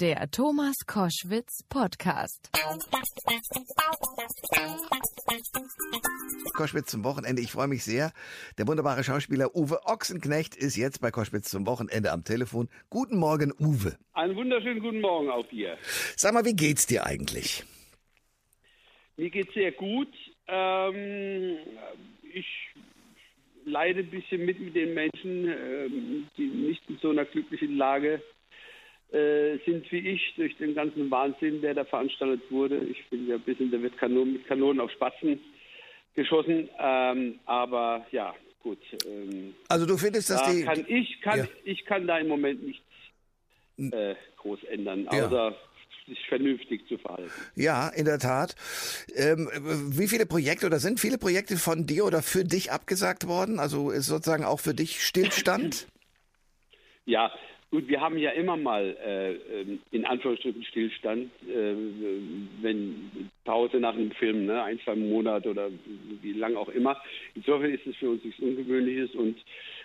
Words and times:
Der 0.00 0.30
Thomas 0.30 0.76
Koschwitz 0.86 1.64
Podcast. 1.68 2.52
Koschwitz 6.54 6.92
zum 6.92 7.02
Wochenende. 7.02 7.42
Ich 7.42 7.50
freue 7.50 7.66
mich 7.66 7.82
sehr. 7.82 8.12
Der 8.58 8.68
wunderbare 8.68 9.02
Schauspieler 9.02 9.56
Uwe 9.56 9.80
Ochsenknecht 9.86 10.54
ist 10.54 10.76
jetzt 10.76 11.00
bei 11.00 11.10
Koschwitz 11.10 11.50
zum 11.50 11.66
Wochenende 11.66 12.12
am 12.12 12.22
Telefon. 12.22 12.68
Guten 12.90 13.18
Morgen, 13.18 13.52
Uwe. 13.58 13.98
Einen 14.12 14.36
wunderschönen 14.36 14.78
guten 14.78 15.00
Morgen 15.00 15.30
auch 15.30 15.48
dir. 15.48 15.76
Sag 16.14 16.32
mal, 16.32 16.44
wie 16.44 16.54
geht's 16.54 16.86
dir 16.86 17.04
eigentlich? 17.04 17.64
Mir 19.16 19.30
geht's 19.30 19.52
sehr 19.52 19.72
gut. 19.72 20.14
Ähm, 20.46 21.58
ich 22.22 22.46
leide 23.64 23.98
ein 23.98 24.10
bisschen 24.10 24.44
mit 24.44 24.60
mit 24.60 24.76
den 24.76 24.94
Menschen, 24.94 25.48
ähm, 25.48 26.28
die 26.36 26.46
nicht 26.46 26.88
in 26.88 26.98
so 26.98 27.10
einer 27.10 27.24
glücklichen 27.24 27.76
Lage 27.76 28.14
äh, 28.14 28.37
sind 29.10 29.90
wie 29.90 30.08
ich 30.10 30.34
durch 30.36 30.54
den 30.58 30.74
ganzen 30.74 31.10
Wahnsinn, 31.10 31.62
der 31.62 31.74
da 31.74 31.84
veranstaltet 31.84 32.42
wurde. 32.50 32.76
Ich 32.78 33.02
bin 33.08 33.26
ja 33.26 33.36
ein 33.36 33.40
bisschen, 33.42 33.70
da 33.70 33.80
wird 33.80 33.96
Kanonen, 33.96 34.34
mit 34.34 34.46
Kanonen 34.46 34.80
auf 34.80 34.90
Spatzen 34.90 35.40
geschossen. 36.14 36.68
Ähm, 36.78 37.38
aber 37.46 38.06
ja, 38.12 38.34
gut. 38.62 38.78
Ähm, 39.06 39.54
also 39.68 39.86
du 39.86 39.96
findest, 39.96 40.28
dass 40.30 40.42
da 40.42 40.52
die... 40.52 40.62
Kann 40.62 40.84
ich, 40.88 41.20
kann, 41.22 41.38
Ja. 41.38 41.46
ich 41.64 41.84
kann 41.86 42.06
da 42.06 42.18
im 42.18 42.28
Moment 42.28 42.62
nichts 42.62 42.84
äh, 43.78 44.14
groß 44.36 44.64
ändern, 44.64 45.08
Ja. 45.10 45.26
außer 45.26 45.56
sich 46.06 46.26
vernünftig 46.28 46.86
zu 46.88 46.98
verhalten. 46.98 47.30
Ja, 47.54 47.88
in 47.88 48.04
der 48.06 48.18
Tat. 48.18 48.56
Ähm, 49.14 49.48
wie 49.90 50.08
viele 50.08 50.26
Projekte 50.26 50.66
oder 50.66 50.78
sind 50.80 51.00
viele 51.00 51.18
Projekte 51.18 51.56
von 51.56 51.86
dir 51.86 52.04
oder 52.04 52.22
für 52.22 52.44
dich 52.44 52.72
abgesagt 52.72 53.26
worden? 53.26 53.58
Also 53.58 53.90
ist 53.90 54.06
sozusagen 54.06 54.44
auch 54.44 54.60
für 54.60 54.74
dich 54.74 55.02
Stillstand? 55.02 55.86
Ja, 57.06 57.32
gut, 57.70 57.88
wir 57.88 58.00
haben 58.00 58.18
ja 58.18 58.30
immer 58.30 58.56
mal 58.56 58.96
äh, 59.04 59.32
ähm, 59.60 59.80
in 59.90 60.04
Anführungsstrichen 60.04 60.64
Stillstand, 60.64 61.30
äh, 61.48 61.74
wenn 62.62 63.30
Pause 63.44 63.78
nach 63.78 63.94
einem 63.94 64.10
Film, 64.12 64.46
ne, 64.46 64.62
ein, 64.62 64.80
zwei 64.80 64.94
Monate 64.94 65.50
oder 65.50 65.68
wie 66.22 66.32
lang 66.32 66.56
auch 66.56 66.68
immer. 66.68 67.00
Insofern 67.34 67.72
ist 67.72 67.86
es 67.86 67.96
für 67.96 68.10
uns 68.10 68.24
nichts 68.24 68.40
Ungewöhnliches 68.40 69.14
und 69.14 69.36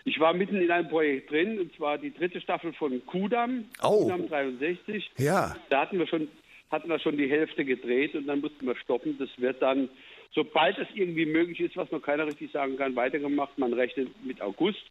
ich 0.06 0.20
war 0.20 0.34
mitten 0.34 0.62
in 0.62 0.70
einem 0.70 0.90
Projekt 0.90 1.32
drin, 1.32 1.60
und 1.60 1.74
zwar 1.76 1.98
die 1.98 2.14
dritte 2.14 2.42
Staffel 2.42 2.74
von 2.74 3.06
Kudam, 3.06 3.66
Oh. 3.82 4.04
Kudam 4.04 4.28
63. 4.28 5.12
Ja. 5.18 5.56
Da 5.70 5.82
hatten 5.82 5.98
wir 5.98 6.08
schon, 6.08 6.28
hatten 6.72 6.90
wir 6.90 7.00
schon 7.00 7.18
die 7.18 7.30
Hälfte 7.30 7.64
gedreht 7.64 8.14
und 8.16 8.28
dann 8.28 8.42
mussten 8.42 8.66
wir 8.66 8.76
stoppen. 8.76 9.18
Das 9.18 9.30
wird 9.38 9.62
dann, 9.62 9.90
sobald 10.34 10.78
es 10.78 10.88
irgendwie 10.94 11.26
möglich 11.26 11.62
ist, 11.62 11.78
was 11.78 11.90
noch 11.92 12.02
keiner 12.02 12.26
richtig 12.28 12.52
sagen 12.52 12.76
kann, 12.78 12.96
weitergemacht. 12.96 13.58
Man 13.58 13.74
rechnet 13.74 14.10
mit 14.26 14.42
August. 14.42 14.84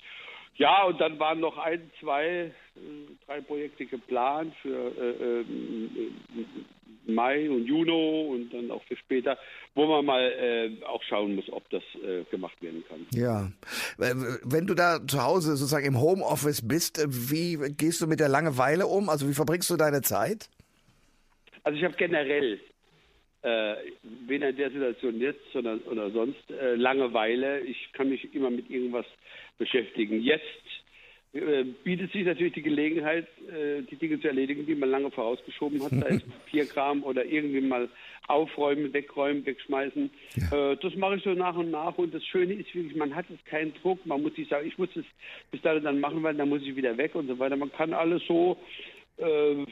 Ja, 0.56 0.84
und 0.84 1.00
dann 1.00 1.19
waren 1.19 1.41
noch 1.41 1.59
ein, 1.59 1.91
zwei, 2.00 2.53
drei 3.27 3.41
Projekte 3.41 3.87
geplant 3.87 4.55
für 4.62 4.92
äh, 4.98 5.41
äh, 5.41 5.45
Mai 7.06 7.51
und 7.51 7.67
Juni 7.67 8.27
und 8.28 8.55
dann 8.55 8.70
auch 8.70 8.83
für 8.84 8.97
später, 8.97 9.37
wo 9.75 9.87
man 9.87 10.05
mal 10.05 10.23
äh, 10.23 10.84
auch 10.84 11.03
schauen 11.03 11.34
muss, 11.34 11.50
ob 11.50 11.69
das 11.70 11.83
äh, 12.03 12.25
gemacht 12.31 12.61
werden 12.62 12.84
kann. 12.89 13.06
Ja. 13.12 13.47
Äh, 13.98 14.15
Wenn 14.45 14.67
du 14.67 14.75
da 14.75 15.00
zu 15.06 15.23
Hause 15.23 15.56
sozusagen 15.56 15.87
im 15.87 16.00
Homeoffice 16.00 16.67
bist, 16.67 16.98
äh, 16.98 17.06
wie 17.09 17.59
gehst 17.77 18.00
du 18.00 18.06
mit 18.06 18.20
der 18.20 18.28
Langeweile 18.28 18.87
um? 18.87 19.09
Also 19.09 19.28
wie 19.28 19.34
verbringst 19.34 19.69
du 19.70 19.77
deine 19.77 20.03
Zeit? 20.03 20.48
Also 21.65 21.78
ich 21.78 21.84
habe 21.84 21.95
generell, 21.97 22.61
äh, 23.43 23.75
weder 24.27 24.50
in 24.50 24.56
der 24.56 24.70
Situation 24.70 25.20
jetzt 25.20 25.41
sondern, 25.53 25.81
oder 25.81 26.11
sonst, 26.11 26.50
äh, 26.50 26.75
Langeweile. 26.75 27.61
Ich 27.61 27.93
kann 27.93 28.09
mich 28.09 28.33
immer 28.34 28.50
mit 28.50 28.70
irgendwas 28.70 29.06
beschäftigen. 29.59 30.20
Jetzt 30.20 30.45
äh, 30.45 30.81
bietet 31.33 32.12
sich 32.12 32.27
natürlich 32.27 32.52
die 32.52 32.62
Gelegenheit, 32.62 33.27
äh, 33.48 33.80
die 33.91 33.97
Dinge 33.97 34.20
zu 34.20 34.28
erledigen, 34.28 34.66
die 34.66 34.75
man 34.75 34.91
lange 34.91 35.11
vorausgeschoben 35.11 35.83
hat, 35.83 35.91
sei 35.91 36.16
es 36.16 36.22
Papierkram 36.44 37.02
oder 37.05 37.25
irgendwie 37.25 37.62
mal 37.62 37.88
aufräumen, 38.28 38.92
wegräumen, 38.92 39.44
wegschmeißen. 39.47 40.10
Äh, 40.50 40.77
das 40.77 40.94
mache 40.97 41.16
ich 41.16 41.25
so 41.25 41.30
nach 41.30 41.56
und 41.56 41.70
nach 41.70 41.97
und 41.97 42.12
das 42.12 42.25
Schöne 42.27 42.53
ist 42.55 42.75
wirklich, 42.75 42.94
man 42.97 43.15
hat 43.15 43.25
jetzt 43.31 43.47
keinen 43.47 43.72
Druck, 43.75 44.04
man 44.04 44.22
muss 44.22 44.34
sich 44.34 44.48
sagen, 44.48 44.69
ich 44.69 44.76
muss 44.76 44.91
es 44.94 45.06
bis 45.50 45.62
dahin 45.62 45.84
dann 45.84 46.00
machen, 46.00 46.22
weil 46.22 46.34
dann 46.34 46.50
muss 46.50 46.62
ich 46.62 46.76
wieder 46.76 46.97
weg 46.98 47.15
und 47.15 47.28
so 47.28 47.38
weiter. 47.38 47.56
Man 47.56 47.72
kann 47.72 47.94
alles 47.94 48.22
so 48.28 48.59
äh, 49.19 49.64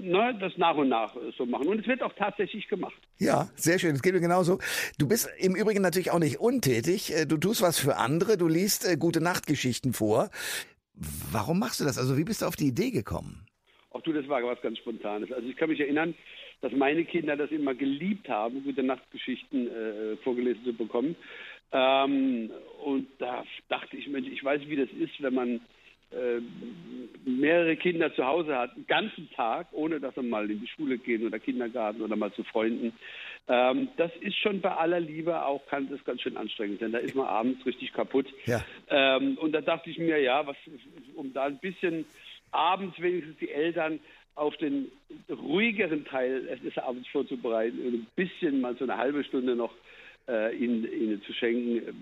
ne, 0.00 0.38
das 0.40 0.56
nach 0.56 0.76
und 0.76 0.88
nach 0.88 1.14
äh, 1.16 1.32
so 1.36 1.46
machen. 1.46 1.68
Und 1.68 1.80
es 1.80 1.86
wird 1.86 2.02
auch 2.02 2.12
tatsächlich 2.14 2.68
gemacht. 2.68 2.96
Ja, 3.18 3.48
sehr 3.54 3.78
schön. 3.78 3.94
Es 3.94 4.02
geht 4.02 4.14
mir 4.14 4.20
genauso. 4.20 4.58
Du 4.98 5.06
bist 5.08 5.28
im 5.38 5.54
Übrigen 5.54 5.82
natürlich 5.82 6.10
auch 6.10 6.18
nicht 6.18 6.38
untätig. 6.40 7.14
Äh, 7.14 7.26
Du 7.26 7.36
tust 7.36 7.62
was 7.62 7.78
für 7.78 7.96
andere. 7.96 8.36
Du 8.36 8.48
liest 8.48 8.88
äh, 8.88 8.96
gute 8.96 9.20
Nachtgeschichten 9.20 9.92
vor. 9.92 10.30
Warum 11.30 11.58
machst 11.58 11.80
du 11.80 11.84
das? 11.84 11.98
Also 11.98 12.16
wie 12.16 12.24
bist 12.24 12.42
du 12.42 12.46
auf 12.46 12.56
die 12.56 12.68
Idee 12.68 12.90
gekommen? 12.90 13.46
Auch 13.90 14.02
du, 14.02 14.12
das 14.12 14.28
war 14.28 14.42
was 14.42 14.60
ganz 14.60 14.78
Spontanes. 14.78 15.32
Also 15.32 15.48
ich 15.48 15.56
kann 15.56 15.70
mich 15.70 15.80
erinnern, 15.80 16.14
dass 16.60 16.72
meine 16.72 17.04
Kinder 17.04 17.36
das 17.36 17.50
immer 17.50 17.74
geliebt 17.74 18.28
haben, 18.28 18.62
gute 18.64 18.82
Nachtgeschichten 18.82 19.68
äh, 19.68 20.16
vorgelesen 20.18 20.64
zu 20.64 20.72
bekommen. 20.72 21.16
Ähm, 21.72 22.50
und 22.84 23.08
da 23.18 23.44
dachte 23.68 23.96
ich, 23.96 24.06
Mensch, 24.08 24.28
ich 24.28 24.42
weiß, 24.42 24.62
wie 24.66 24.76
das 24.76 24.88
ist, 24.90 25.20
wenn 25.22 25.34
man 25.34 25.60
mehrere 27.24 27.76
Kinder 27.76 28.14
zu 28.14 28.24
Hause 28.24 28.56
hat, 28.56 28.76
den 28.76 28.86
ganzen 28.86 29.28
Tag, 29.32 29.66
ohne 29.72 30.00
dass 30.00 30.14
sie 30.14 30.22
mal 30.22 30.50
in 30.50 30.60
die 30.60 30.68
Schule 30.68 30.98
gehen 30.98 31.26
oder 31.26 31.38
Kindergarten 31.38 32.00
oder 32.00 32.16
mal 32.16 32.32
zu 32.32 32.44
Freunden. 32.44 32.92
Ähm, 33.48 33.88
das 33.96 34.10
ist 34.20 34.36
schon 34.36 34.60
bei 34.60 34.72
aller 34.72 35.00
Liebe 35.00 35.44
auch, 35.44 35.66
kann 35.66 35.88
das 35.90 36.02
ganz 36.04 36.22
schön 36.22 36.36
anstrengend 36.36 36.80
sein. 36.80 36.92
Da 36.92 36.98
ist 36.98 37.14
man 37.14 37.26
abends 37.26 37.64
richtig 37.66 37.92
kaputt. 37.92 38.26
Ja. 38.44 38.64
Ähm, 38.88 39.36
und 39.38 39.52
da 39.52 39.60
dachte 39.60 39.90
ich 39.90 39.98
mir, 39.98 40.20
ja, 40.20 40.46
was, 40.46 40.56
um 41.14 41.32
da 41.32 41.44
ein 41.44 41.58
bisschen 41.58 42.06
abends 42.50 43.00
wenigstens 43.00 43.36
die 43.38 43.50
Eltern 43.50 44.00
auf 44.34 44.56
den 44.58 44.90
ruhigeren 45.30 46.04
Teil 46.04 46.42
des 46.62 46.76
Abends 46.78 47.08
vorzubereiten 47.08 47.78
und 47.86 47.94
ein 47.94 48.06
bisschen 48.16 48.60
mal 48.60 48.76
so 48.76 48.84
eine 48.84 48.96
halbe 48.96 49.24
Stunde 49.24 49.56
noch 49.56 49.72
äh, 50.28 50.54
ihnen, 50.56 50.84
ihnen 50.90 51.22
zu 51.22 51.32
schenken, 51.32 51.78
äh, 51.78 51.92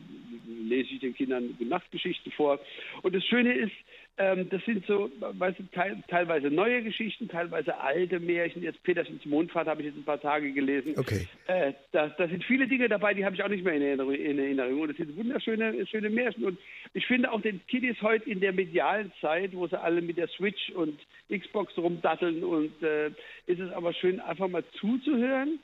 lese 0.68 0.94
ich 0.94 1.00
den 1.00 1.14
Kindern 1.14 1.56
Nachtgeschichten 1.60 2.32
vor. 2.32 2.60
Und 3.02 3.14
das 3.14 3.24
Schöne 3.24 3.52
ist, 3.52 3.72
ähm, 4.16 4.48
das 4.48 4.64
sind 4.64 4.86
so, 4.86 5.10
weißt 5.18 5.58
du, 5.58 5.64
teil, 5.72 6.00
teilweise 6.06 6.48
neue 6.48 6.82
Geschichten, 6.82 7.28
teilweise 7.28 7.76
alte 7.80 8.20
Märchen. 8.20 8.62
Jetzt 8.62 8.80
Petersens 8.84 9.24
Mondfahrt 9.24 9.66
habe 9.66 9.80
ich 9.82 9.88
jetzt 9.88 9.96
ein 9.96 10.04
paar 10.04 10.20
Tage 10.20 10.52
gelesen. 10.52 10.94
Okay. 10.96 11.26
Äh, 11.48 11.72
da, 11.90 12.08
da 12.08 12.28
sind 12.28 12.44
viele 12.44 12.68
Dinge 12.68 12.88
dabei, 12.88 13.12
die 13.14 13.24
habe 13.24 13.34
ich 13.34 13.42
auch 13.42 13.48
nicht 13.48 13.64
mehr 13.64 13.74
in 13.74 13.82
Erinnerung. 13.82 14.14
In 14.14 14.38
Erinnerung. 14.38 14.82
Und 14.82 14.88
das 14.90 14.96
sind 14.98 15.16
wunderschöne 15.16 15.84
schöne 15.88 16.10
Märchen. 16.10 16.44
Und 16.44 16.58
ich 16.92 17.04
finde 17.06 17.32
auch 17.32 17.40
den 17.40 17.60
Kiddies 17.66 18.00
heute 18.02 18.30
in 18.30 18.38
der 18.38 18.52
medialen 18.52 19.10
Zeit, 19.20 19.52
wo 19.52 19.66
sie 19.66 19.80
alle 19.80 20.00
mit 20.00 20.16
der 20.16 20.28
Switch 20.28 20.70
und 20.70 21.00
Xbox 21.28 21.76
rumdatteln 21.76 22.44
und 22.44 22.82
äh, 22.84 23.08
ist 23.46 23.58
es 23.58 23.72
aber 23.72 23.92
schön, 23.94 24.20
einfach 24.20 24.48
mal 24.48 24.64
zuzuhören. 24.78 25.58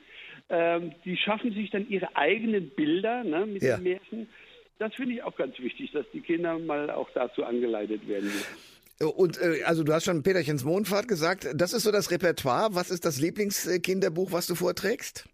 Ähm, 0.53 0.91
die 1.05 1.15
schaffen 1.15 1.53
sich 1.53 1.69
dann 1.69 1.87
ihre 1.89 2.13
eigenen 2.15 2.69
Bilder 2.71 3.23
ne, 3.23 3.45
mit 3.45 3.63
Ja. 3.63 3.77
den 3.77 3.83
Märchen. 3.83 4.27
Das 4.79 4.93
finde 4.95 5.15
ich 5.15 5.23
auch 5.23 5.35
ganz 5.35 5.57
wichtig, 5.59 5.91
dass 5.91 6.05
die 6.13 6.19
Kinder 6.21 6.59
mal 6.59 6.89
auch 6.89 7.09
dazu 7.13 7.45
angeleitet 7.45 8.07
werden. 8.07 8.31
Und 9.15 9.39
äh, 9.41 9.63
also 9.63 9.83
du 9.83 9.93
hast 9.93 10.05
schon 10.05 10.23
Peterchens 10.23 10.63
Mondfahrt 10.63 11.07
gesagt. 11.07 11.47
Das 11.55 11.73
ist 11.73 11.83
so 11.83 11.91
das 11.91 12.11
Repertoire. 12.11 12.69
Was 12.73 12.91
ist 12.91 13.05
das 13.05 13.19
Lieblingskinderbuch, 13.19 14.31
was 14.31 14.47
du 14.47 14.55
vorträgst? 14.55 15.27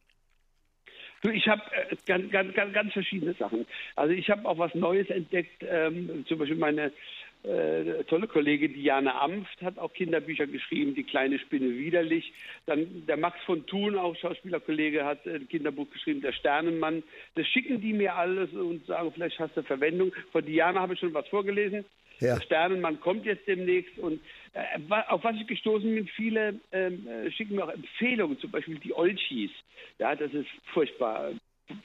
Du, 1.24 1.30
ich 1.32 1.48
habe 1.48 1.62
äh, 1.90 1.96
ganz, 2.06 2.32
ganz, 2.32 2.54
ganz, 2.54 2.74
ganz 2.74 2.94
verschiedene 2.94 3.34
Sachen. 3.34 3.66
Also 3.96 4.14
ich 4.14 4.30
habe 4.30 4.48
auch 4.48 4.58
was 4.60 4.74
Neues 4.76 5.10
entdeckt. 5.10 5.64
Ähm, 5.68 6.26
zum 6.28 6.38
Beispiel 6.38 6.58
meine 6.58 6.92
äh, 7.44 8.04
tolle 8.06 8.28
Kollegin 8.28 8.74
Diana 8.74 9.22
Amft 9.22 9.62
hat 9.62 9.78
auch 9.78 9.94
Kinderbücher 9.94 10.48
geschrieben, 10.48 10.96
Die 10.96 11.04
kleine 11.04 11.40
Spinne 11.40 11.78
widerlich. 11.78 12.34
Dann 12.66 13.06
der 13.08 13.18
Max 13.18 13.38
von 13.46 13.66
Thun, 13.66 13.98
auch 13.98 14.16
Schauspielerkollege, 14.16 15.06
hat 15.06 15.26
äh, 15.26 15.36
ein 15.36 15.48
Kinderbuch 15.48 15.90
geschrieben, 15.90 16.22
Der 16.22 16.34
Sternenmann. 16.34 17.04
Das 17.36 17.48
schicken 17.48 17.82
die 17.82 17.94
mir 17.94 18.16
alles 18.16 18.52
und 18.54 18.86
sagen, 18.86 19.12
vielleicht 19.14 19.40
hast 19.40 19.56
du 19.56 19.64
Verwendung. 19.64 20.12
Von 20.32 20.46
Diana 20.46 20.82
habe 20.82 20.94
ich 20.94 21.00
schon 21.00 21.14
was 21.14 21.28
vorgelesen. 21.28 21.86
Ja. 22.20 22.36
Der 22.36 22.42
Sternenmann 22.42 23.00
kommt 23.00 23.26
jetzt 23.26 23.48
demnächst 23.48 23.98
und 24.00 24.20
äh, 24.54 24.94
auf 25.08 25.24
was 25.24 25.36
ich 25.36 25.48
gestoßen 25.48 25.94
bin, 25.94 26.08
viele 26.08 26.60
ähm, 26.72 27.08
äh, 27.08 27.32
schicken 27.32 27.56
mir 27.56 27.66
auch 27.66 27.74
Empfehlungen, 27.74 28.40
zum 28.40 28.52
Beispiel 28.52 28.80
die 28.80 28.94
Olchis. 28.94 29.52
Ja, 30.00 30.16
das 30.16 30.34
ist 30.34 30.48
furchtbar, 30.74 31.32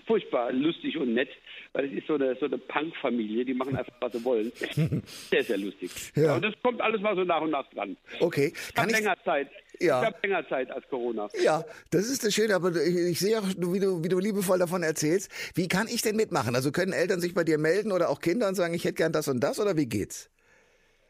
furchtbar 0.06 0.52
lustig 0.52 0.96
und 0.96 1.14
nett, 1.14 1.29
weil 1.73 1.87
es 1.87 1.93
ist 1.93 2.06
so 2.06 2.14
eine, 2.14 2.37
so 2.37 2.46
eine 2.46 2.58
Punk-Familie, 2.58 3.44
die 3.44 3.55
machen 3.55 3.76
einfach, 3.76 3.94
was 4.00 4.12
sie 4.12 4.25
wollen. 4.25 4.52
Sehr, 5.31 5.43
sehr 5.43 5.58
lustig. 5.58 5.90
Ja. 6.14 6.34
Und 6.34 6.44
das 6.44 6.55
kommt 6.62 6.81
alles 6.81 7.00
mal 7.00 7.14
so 7.17 7.25
nach 7.25 7.40
und 7.40 7.50
nach 7.50 7.69
dran. 7.70 7.96
Okay. 8.20 8.52
Kann 8.75 8.88
ich, 8.88 8.96
länger 8.96 9.17
Zeit. 9.25 9.49
Ja. 9.81 10.00
Ich 10.00 10.06
habe 10.06 10.17
länger 10.23 10.49
Zeit 10.49 10.70
als 10.70 10.87
Corona. 10.88 11.29
ja, 11.43 11.64
das 11.90 12.08
ist 12.08 12.25
das 12.25 12.34
Schöne, 12.34 12.55
aber 12.55 12.70
ich, 12.76 12.94
ich 12.94 13.19
sehe 13.19 13.38
auch, 13.38 13.49
wie 13.49 13.81
du, 13.81 14.05
wie 14.05 14.08
du 14.08 14.19
liebevoll 14.19 14.58
davon 14.58 14.82
erzählst. 14.82 15.31
Wie 15.55 15.69
kann 15.69 15.88
ich 15.88 16.02
denn 16.02 16.17
mitmachen? 16.17 16.55
Also 16.55 16.73
können 16.73 16.93
Eltern 16.93 17.20
sich 17.20 17.34
bei 17.34 17.44
dir 17.44 17.58
melden 17.58 17.93
oder 17.93 18.11
auch 18.11 18.20
Kinder 18.20 18.49
und 18.49 18.55
sagen, 18.55 18.75
ich 18.75 18.84
hätte 18.84 18.94
gern 18.94 19.12
das 19.12 19.29
und 19.29 19.40
das 19.40 19.58
oder 19.58 19.76
wie 19.76 19.87
geht's? 19.87 20.31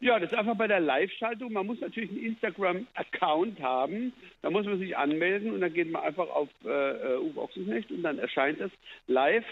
Ja, 0.02 0.18
das 0.18 0.32
ist 0.32 0.36
einfach 0.36 0.56
bei 0.56 0.66
der 0.66 0.80
Live-Schaltung. 0.80 1.52
Man 1.52 1.64
muss 1.64 1.80
natürlich 1.80 2.10
einen 2.10 2.24
Instagram-Account 2.24 3.60
haben. 3.60 4.12
Da 4.42 4.50
muss 4.50 4.66
man 4.66 4.80
sich 4.80 4.96
anmelden 4.96 5.52
und 5.52 5.60
dann 5.60 5.72
geht 5.72 5.92
man 5.92 6.02
einfach 6.02 6.28
auf 6.28 6.48
äh, 6.64 6.68
äh, 6.68 7.18
Uwe 7.18 7.40
Ochsenknecht 7.40 7.88
und 7.92 8.02
dann 8.02 8.18
erscheint 8.18 8.60
es 8.60 8.72
live. 9.06 9.44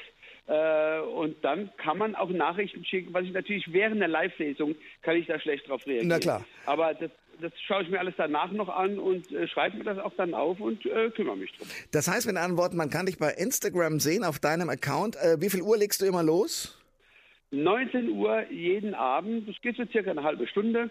Äh, 0.48 0.98
und 1.02 1.36
dann 1.44 1.70
kann 1.76 1.98
man 1.98 2.16
auch 2.16 2.30
Nachrichten 2.30 2.84
schicken, 2.84 3.14
was 3.14 3.26
ich 3.26 3.32
natürlich 3.32 3.72
während 3.72 4.00
der 4.00 4.08
Live-Lesung 4.08 4.74
kann 5.02 5.14
ich 5.14 5.28
da 5.28 5.38
schlecht 5.38 5.68
drauf 5.68 5.86
reagieren. 5.86 6.08
Na 6.08 6.18
klar. 6.18 6.44
Aber 6.66 6.94
das, 6.94 7.12
das 7.40 7.52
schaue 7.64 7.84
ich 7.84 7.88
mir 7.88 8.00
alles 8.00 8.14
danach 8.16 8.50
noch 8.50 8.70
an 8.70 8.98
und 8.98 9.30
äh, 9.30 9.46
schreibe 9.46 9.76
mir 9.76 9.84
das 9.84 9.98
auch 9.98 10.14
dann 10.16 10.34
auf 10.34 10.58
und 10.58 10.84
äh, 10.84 11.10
kümmere 11.10 11.36
mich 11.36 11.52
drum. 11.52 11.68
Das 11.92 12.08
heißt 12.08 12.26
mit 12.26 12.36
anderen 12.36 12.56
Worten, 12.58 12.76
man 12.76 12.90
kann 12.90 13.06
dich 13.06 13.18
bei 13.18 13.30
Instagram 13.30 14.00
sehen 14.00 14.24
auf 14.24 14.40
deinem 14.40 14.68
Account. 14.68 15.14
Wie 15.38 15.48
viel 15.48 15.62
Uhr 15.62 15.78
legst 15.78 16.02
du 16.02 16.06
immer 16.06 16.24
los? 16.24 16.79
19 17.50 18.10
Uhr 18.10 18.50
jeden 18.50 18.94
Abend. 18.94 19.48
Das 19.48 19.60
geht 19.60 19.76
so 19.76 19.84
circa 19.86 20.10
eine 20.10 20.22
halbe 20.22 20.46
Stunde. 20.46 20.90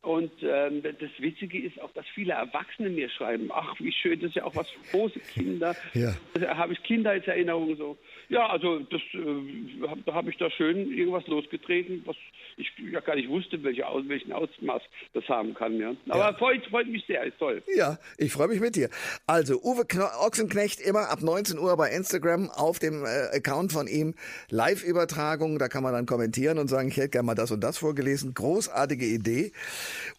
Und 0.00 0.30
ähm, 0.42 0.80
das 0.82 1.10
Witzige 1.18 1.60
ist 1.60 1.80
auch, 1.82 1.90
dass 1.92 2.06
viele 2.14 2.32
Erwachsene 2.32 2.88
mir 2.88 3.10
schreiben, 3.10 3.50
ach, 3.52 3.74
wie 3.80 3.90
schön, 3.92 4.20
das 4.20 4.28
ist 4.28 4.36
ja 4.36 4.44
auch 4.44 4.54
was 4.54 4.68
für 4.70 4.96
große 4.96 5.18
Kinder. 5.18 5.74
Ja. 5.92 6.14
Da 6.34 6.56
habe 6.56 6.72
ich 6.72 6.82
Kindheitserinnerungen 6.84 7.76
so. 7.76 7.98
Ja, 8.28 8.46
also 8.48 8.78
das, 8.78 9.00
äh, 9.14 9.86
hab, 9.88 10.04
da 10.06 10.14
habe 10.14 10.30
ich 10.30 10.36
da 10.36 10.50
schön 10.52 10.92
irgendwas 10.92 11.26
losgetreten, 11.26 12.02
was 12.04 12.16
ich 12.56 12.70
ja 12.92 13.00
gar 13.00 13.16
nicht 13.16 13.28
wusste, 13.28 13.60
welche, 13.64 13.86
aus, 13.88 14.04
welchen 14.06 14.32
Ausmaß 14.32 14.82
das 15.14 15.28
haben 15.28 15.54
kann. 15.54 15.78
Ja. 15.80 15.94
Aber 16.08 16.30
Ja. 16.30 16.34
freut, 16.34 16.64
freut 16.66 16.86
mich 16.88 17.04
sehr, 17.06 17.24
ist 17.24 17.38
toll. 17.38 17.60
Ja, 17.74 17.98
ich 18.18 18.30
freue 18.32 18.48
mich 18.48 18.60
mit 18.60 18.76
dir. 18.76 18.90
Also 19.26 19.60
Uwe 19.62 19.84
Kno 19.84 20.04
Ochsenknecht 20.20 20.80
immer 20.80 21.10
ab 21.10 21.22
19 21.22 21.58
Uhr 21.58 21.76
bei 21.76 21.90
Instagram 21.90 22.50
auf 22.50 22.78
dem 22.78 23.04
äh, 23.04 23.36
Account 23.36 23.72
von 23.72 23.88
ihm 23.88 24.14
Live-Übertragung. 24.50 25.58
Da 25.58 25.68
kann 25.68 25.82
man 25.82 25.92
dann 25.92 26.06
kommentieren 26.06 26.58
und 26.58 26.68
sagen, 26.68 26.88
ich 26.88 26.96
hätte 26.96 27.08
gerne 27.10 27.26
mal 27.26 27.34
das 27.34 27.50
und 27.50 27.62
das 27.62 27.78
vorgelesen. 27.78 28.34
Großartige 28.34 29.04
Idee. 29.04 29.52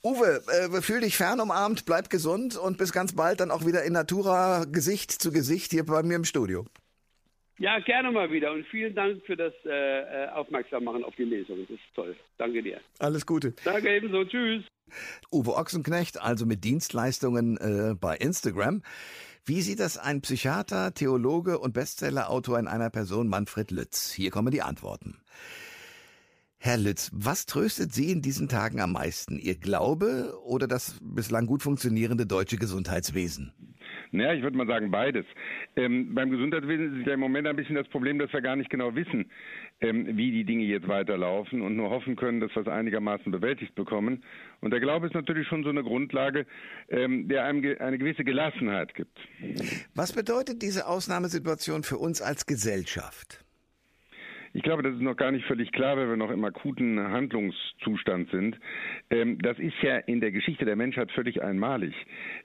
Uwe, 0.03 0.41
äh, 0.47 0.81
fühl 0.81 1.01
dich 1.01 1.17
fern 1.17 1.39
umarmt, 1.39 1.85
bleib 1.85 2.09
gesund 2.09 2.57
und 2.57 2.77
bis 2.77 2.91
ganz 2.91 3.15
bald 3.15 3.39
dann 3.39 3.51
auch 3.51 3.65
wieder 3.65 3.83
in 3.83 3.93
Natura 3.93 4.65
Gesicht 4.65 5.11
zu 5.11 5.31
Gesicht 5.31 5.71
hier 5.71 5.85
bei 5.85 6.03
mir 6.03 6.15
im 6.15 6.25
Studio. 6.25 6.65
Ja, 7.59 7.77
gerne 7.79 8.09
mal 8.09 8.31
wieder 8.31 8.53
und 8.53 8.65
vielen 8.67 8.95
Dank 8.95 9.21
für 9.25 9.35
das 9.35 9.53
äh, 9.65 9.69
äh, 10.25 10.29
Aufmerksammachen 10.29 11.03
auf 11.03 11.13
die 11.15 11.25
Lesung. 11.25 11.59
Das 11.67 11.71
ist 11.71 11.83
toll. 11.93 12.15
Danke 12.37 12.63
dir. 12.63 12.79
Alles 12.99 13.25
Gute. 13.25 13.53
Danke 13.65 13.93
ebenso. 13.93 14.23
Tschüss. 14.23 14.63
Uwe 15.29 15.55
Ochsenknecht, 15.55 16.21
also 16.21 16.45
mit 16.45 16.63
Dienstleistungen 16.63 17.57
äh, 17.57 17.95
bei 17.95 18.15
Instagram. 18.15 18.81
Wie 19.45 19.61
sieht 19.61 19.79
das 19.79 19.97
ein 19.97 20.21
Psychiater, 20.21 20.93
Theologe 20.93 21.59
und 21.59 21.73
Bestsellerautor 21.73 22.59
in 22.59 22.67
einer 22.67 22.89
Person, 22.89 23.27
Manfred 23.27 23.71
Lütz? 23.71 24.11
Hier 24.11 24.31
kommen 24.31 24.51
die 24.51 24.61
Antworten. 24.61 25.19
Herr 26.61 26.77
Lütz, 26.77 27.09
was 27.13 27.45
tröstet 27.45 27.93
Sie 27.93 28.11
in 28.11 28.21
diesen 28.21 28.49
Tagen 28.49 28.81
am 28.81 28.91
meisten? 28.91 29.39
Ihr 29.39 29.55
Glaube 29.55 30.33
oder 30.43 30.67
das 30.67 30.99
bislang 31.01 31.45
gut 31.45 31.63
funktionierende 31.63 32.25
deutsche 32.25 32.57
Gesundheitswesen? 32.57 33.53
Naja, 34.11 34.33
ich 34.33 34.43
würde 34.43 34.57
mal 34.57 34.67
sagen 34.67 34.91
beides. 34.91 35.25
Ähm, 35.77 36.13
beim 36.13 36.31
Gesundheitswesen 36.31 36.99
ist 36.99 37.07
ja 37.07 37.13
im 37.13 37.21
Moment 37.21 37.47
ein 37.47 37.55
bisschen 37.55 37.75
das 37.75 37.87
Problem, 37.87 38.19
dass 38.19 38.33
wir 38.33 38.41
gar 38.41 38.57
nicht 38.57 38.69
genau 38.69 38.93
wissen, 38.93 39.31
ähm, 39.79 40.17
wie 40.17 40.31
die 40.31 40.43
Dinge 40.43 40.65
jetzt 40.65 40.89
weiterlaufen 40.89 41.61
und 41.61 41.77
nur 41.77 41.91
hoffen 41.91 42.17
können, 42.17 42.41
dass 42.41 42.53
wir 42.53 42.63
es 42.63 42.67
einigermaßen 42.67 43.31
bewältigt 43.31 43.75
bekommen. 43.75 44.25
Und 44.59 44.71
der 44.71 44.81
Glaube 44.81 45.07
ist 45.07 45.13
natürlich 45.13 45.47
schon 45.47 45.63
so 45.63 45.69
eine 45.69 45.83
Grundlage, 45.83 46.45
ähm, 46.89 47.29
der 47.29 47.45
einem 47.45 47.63
eine 47.79 47.97
gewisse 47.97 48.25
Gelassenheit 48.25 48.93
gibt. 48.95 49.17
Was 49.95 50.11
bedeutet 50.11 50.61
diese 50.61 50.87
Ausnahmesituation 50.87 51.83
für 51.83 51.97
uns 51.97 52.21
als 52.21 52.45
Gesellschaft? 52.45 53.45
Ich 54.53 54.63
glaube, 54.63 54.83
das 54.83 54.93
ist 54.95 55.01
noch 55.01 55.15
gar 55.15 55.31
nicht 55.31 55.45
völlig 55.45 55.71
klar, 55.71 55.95
weil 55.97 56.09
wir 56.09 56.17
noch 56.17 56.31
im 56.31 56.43
akuten 56.43 56.99
Handlungszustand 56.99 58.31
sind. 58.31 58.57
Ähm, 59.09 59.37
das 59.41 59.59
ist 59.59 59.75
ja 59.81 59.97
in 59.97 60.21
der 60.21 60.31
Geschichte 60.31 60.65
der 60.65 60.75
Menschheit 60.75 61.11
völlig 61.11 61.41
einmalig. 61.41 61.93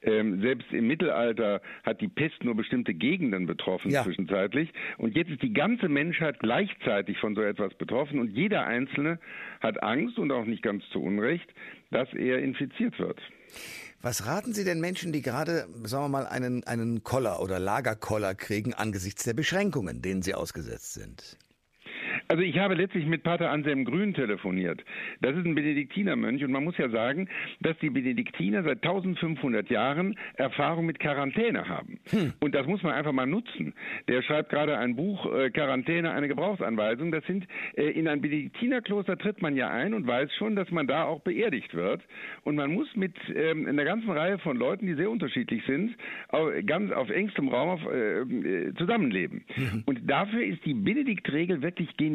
Ähm, 0.02 0.40
selbst 0.40 0.70
im 0.72 0.86
Mittelalter 0.86 1.62
hat 1.82 2.00
die 2.00 2.08
Pest 2.08 2.44
nur 2.44 2.54
bestimmte 2.54 2.94
Gegenden 2.94 3.46
betroffen 3.46 3.90
Ja. 3.90 4.02
zwischenzeitlich. 4.04 4.70
Und 4.98 5.16
jetzt 5.16 5.30
ist 5.30 5.42
die 5.42 5.52
ganze 5.52 5.88
Menschheit 5.88 6.38
gleichzeitig 6.40 7.18
von 7.18 7.34
so 7.34 7.42
etwas 7.42 7.72
betroffen 7.74 8.18
und 8.18 8.30
jeder 8.30 8.66
Einzelne 8.66 9.18
hat 9.60 9.82
Angst 9.82 10.18
und 10.18 10.30
auch 10.30 10.44
nicht 10.44 10.62
ganz 10.62 10.84
zu 10.92 11.02
Unrecht, 11.02 11.48
dass 11.90 12.12
er 12.12 12.38
infiziert 12.40 12.98
wird. 12.98 13.20
Was 14.02 14.26
raten 14.26 14.52
Sie 14.52 14.64
den 14.64 14.80
Menschen, 14.80 15.12
die 15.12 15.22
gerade, 15.22 15.66
sagen 15.84 16.04
wir 16.04 16.08
mal, 16.10 16.26
einen, 16.26 16.62
einen 16.64 17.02
Koller 17.04 17.40
oder 17.40 17.58
Lagerkoller 17.58 18.34
kriegen 18.34 18.74
angesichts 18.74 19.24
der 19.24 19.32
Beschränkungen, 19.32 20.02
denen 20.02 20.20
sie 20.20 20.34
ausgesetzt 20.34 20.92
sind? 20.92 21.38
Also 22.28 22.42
ich 22.42 22.58
habe 22.58 22.74
letztlich 22.74 23.06
mit 23.06 23.22
Pater 23.22 23.50
Anselm 23.50 23.84
Grün 23.84 24.14
telefoniert. 24.14 24.82
Das 25.20 25.36
ist 25.36 25.44
ein 25.44 25.54
Benediktinermönch 25.54 26.42
und 26.42 26.52
man 26.52 26.64
muss 26.64 26.76
ja 26.78 26.88
sagen, 26.88 27.28
dass 27.60 27.76
die 27.78 27.90
Benediktiner 27.90 28.62
seit 28.62 28.82
1500 28.82 29.68
Jahren 29.68 30.16
Erfahrung 30.34 30.86
mit 30.86 30.98
Quarantäne 30.98 31.68
haben. 31.68 31.98
Und 32.40 32.54
das 32.54 32.66
muss 32.66 32.82
man 32.82 32.92
einfach 32.92 33.12
mal 33.12 33.26
nutzen. 33.26 33.74
Der 34.08 34.22
schreibt 34.22 34.50
gerade 34.50 34.78
ein 34.78 34.96
Buch 34.96 35.30
äh, 35.32 35.50
Quarantäne, 35.50 36.12
eine 36.12 36.28
Gebrauchsanweisung. 36.28 37.12
Das 37.12 37.24
sind 37.26 37.46
äh, 37.76 37.90
in 37.90 38.08
ein 38.08 38.20
Benediktinerkloster 38.20 39.18
tritt 39.18 39.42
man 39.42 39.54
ja 39.54 39.68
ein 39.68 39.92
und 39.92 40.06
weiß 40.06 40.32
schon, 40.34 40.56
dass 40.56 40.70
man 40.70 40.86
da 40.86 41.04
auch 41.04 41.20
beerdigt 41.20 41.74
wird. 41.74 42.02
Und 42.42 42.56
man 42.56 42.72
muss 42.72 42.88
mit 42.96 43.14
ähm, 43.34 43.66
einer 43.66 43.84
ganzen 43.84 44.10
Reihe 44.10 44.38
von 44.38 44.56
Leuten, 44.56 44.86
die 44.86 44.94
sehr 44.94 45.10
unterschiedlich 45.10 45.62
sind, 45.66 45.94
auf, 46.28 46.50
ganz 46.64 46.90
auf 46.90 47.10
engstem 47.10 47.48
Raum 47.48 47.68
auf, 47.68 47.80
äh, 47.92 48.20
äh, 48.20 48.74
zusammenleben. 48.74 49.44
Und 49.86 50.08
dafür 50.08 50.42
ist 50.42 50.64
die 50.64 50.74
Benediktregel 50.74 51.60
wirklich 51.60 51.94
genial. 51.96 52.13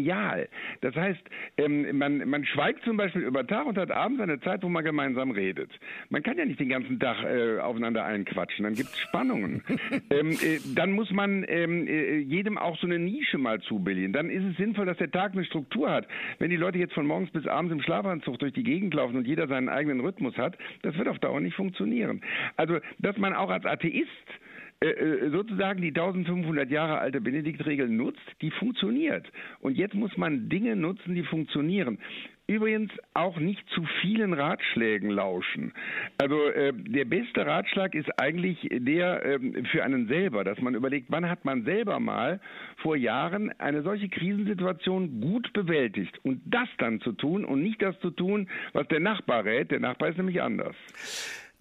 Das 0.81 0.95
heißt, 0.95 1.21
ähm, 1.57 1.97
man, 1.97 2.29
man 2.29 2.45
schweigt 2.45 2.83
zum 2.83 2.97
Beispiel 2.97 3.21
über 3.21 3.45
Tag 3.45 3.65
und 3.65 3.77
hat 3.77 3.91
abends 3.91 4.21
eine 4.21 4.39
Zeit, 4.39 4.63
wo 4.63 4.69
man 4.69 4.83
gemeinsam 4.83 5.31
redet. 5.31 5.71
Man 6.09 6.23
kann 6.23 6.37
ja 6.37 6.45
nicht 6.45 6.59
den 6.59 6.69
ganzen 6.69 6.99
Tag 6.99 7.23
äh, 7.23 7.59
aufeinander 7.59 8.05
einquatschen, 8.05 8.63
dann 8.63 8.75
gibt 8.75 8.89
es 8.89 8.99
Spannungen. 8.99 9.63
ähm, 10.09 10.31
äh, 10.31 10.59
dann 10.75 10.91
muss 10.91 11.11
man 11.11 11.45
ähm, 11.47 11.87
äh, 11.87 12.17
jedem 12.17 12.57
auch 12.57 12.77
so 12.77 12.87
eine 12.87 12.99
Nische 12.99 13.37
mal 13.37 13.59
zubilligen. 13.61 14.13
Dann 14.13 14.29
ist 14.29 14.43
es 14.43 14.57
sinnvoll, 14.57 14.85
dass 14.85 14.97
der 14.97 15.11
Tag 15.11 15.33
eine 15.33 15.45
Struktur 15.45 15.89
hat. 15.89 16.07
Wenn 16.39 16.49
die 16.49 16.57
Leute 16.57 16.77
jetzt 16.77 16.93
von 16.93 17.05
morgens 17.05 17.31
bis 17.31 17.47
abends 17.47 17.71
im 17.71 17.81
Schlafanzug 17.81 18.39
durch 18.39 18.53
die 18.53 18.63
Gegend 18.63 18.93
laufen 18.93 19.17
und 19.17 19.27
jeder 19.27 19.47
seinen 19.47 19.69
eigenen 19.69 19.99
Rhythmus 19.99 20.37
hat, 20.37 20.57
das 20.81 20.97
wird 20.97 21.07
auf 21.07 21.19
Dauer 21.19 21.39
nicht 21.39 21.55
funktionieren. 21.55 22.21
Also, 22.57 22.79
dass 22.99 23.17
man 23.17 23.33
auch 23.33 23.49
als 23.49 23.65
Atheist 23.65 24.09
sozusagen 24.81 25.81
die 25.81 25.89
1500 25.89 26.71
Jahre 26.71 26.99
alte 26.99 27.19
Benediktregel 27.19 27.89
nutzt, 27.89 28.21
die 28.41 28.49
funktioniert. 28.51 29.27
Und 29.59 29.75
jetzt 29.75 29.93
muss 29.93 30.15
man 30.15 30.47
Dinge 30.47 30.77
nutzen, 30.77 31.15
die 31.15 31.23
funktionieren. 31.23 31.99
Übrigens 32.47 32.89
auch 33.13 33.37
nicht 33.37 33.61
zu 33.75 33.85
vielen 34.01 34.33
Ratschlägen 34.33 35.11
lauschen. 35.11 35.73
Also 36.17 36.47
äh, 36.47 36.73
der 36.73 37.05
beste 37.05 37.45
Ratschlag 37.45 37.93
ist 37.93 38.09
eigentlich 38.17 38.57
der 38.71 39.23
ähm, 39.23 39.65
für 39.69 39.83
einen 39.83 40.07
selber, 40.07 40.43
dass 40.43 40.59
man 40.59 40.73
überlegt, 40.73 41.07
wann 41.09 41.29
hat 41.29 41.45
man 41.45 41.63
selber 41.65 41.99
mal 41.99 42.39
vor 42.77 42.95
Jahren 42.95 43.51
eine 43.59 43.83
solche 43.83 44.09
Krisensituation 44.09 45.21
gut 45.21 45.53
bewältigt 45.53 46.17
und 46.23 46.41
das 46.45 46.69
dann 46.79 47.01
zu 47.01 47.11
tun 47.11 47.45
und 47.45 47.61
nicht 47.61 47.81
das 47.81 47.99
zu 47.99 48.09
tun, 48.09 48.49
was 48.73 48.87
der 48.87 49.01
Nachbar 49.01 49.45
rät. 49.45 49.69
Der 49.69 49.81
Nachbar 49.81 50.09
ist 50.09 50.17
nämlich 50.17 50.41
anders. 50.41 50.75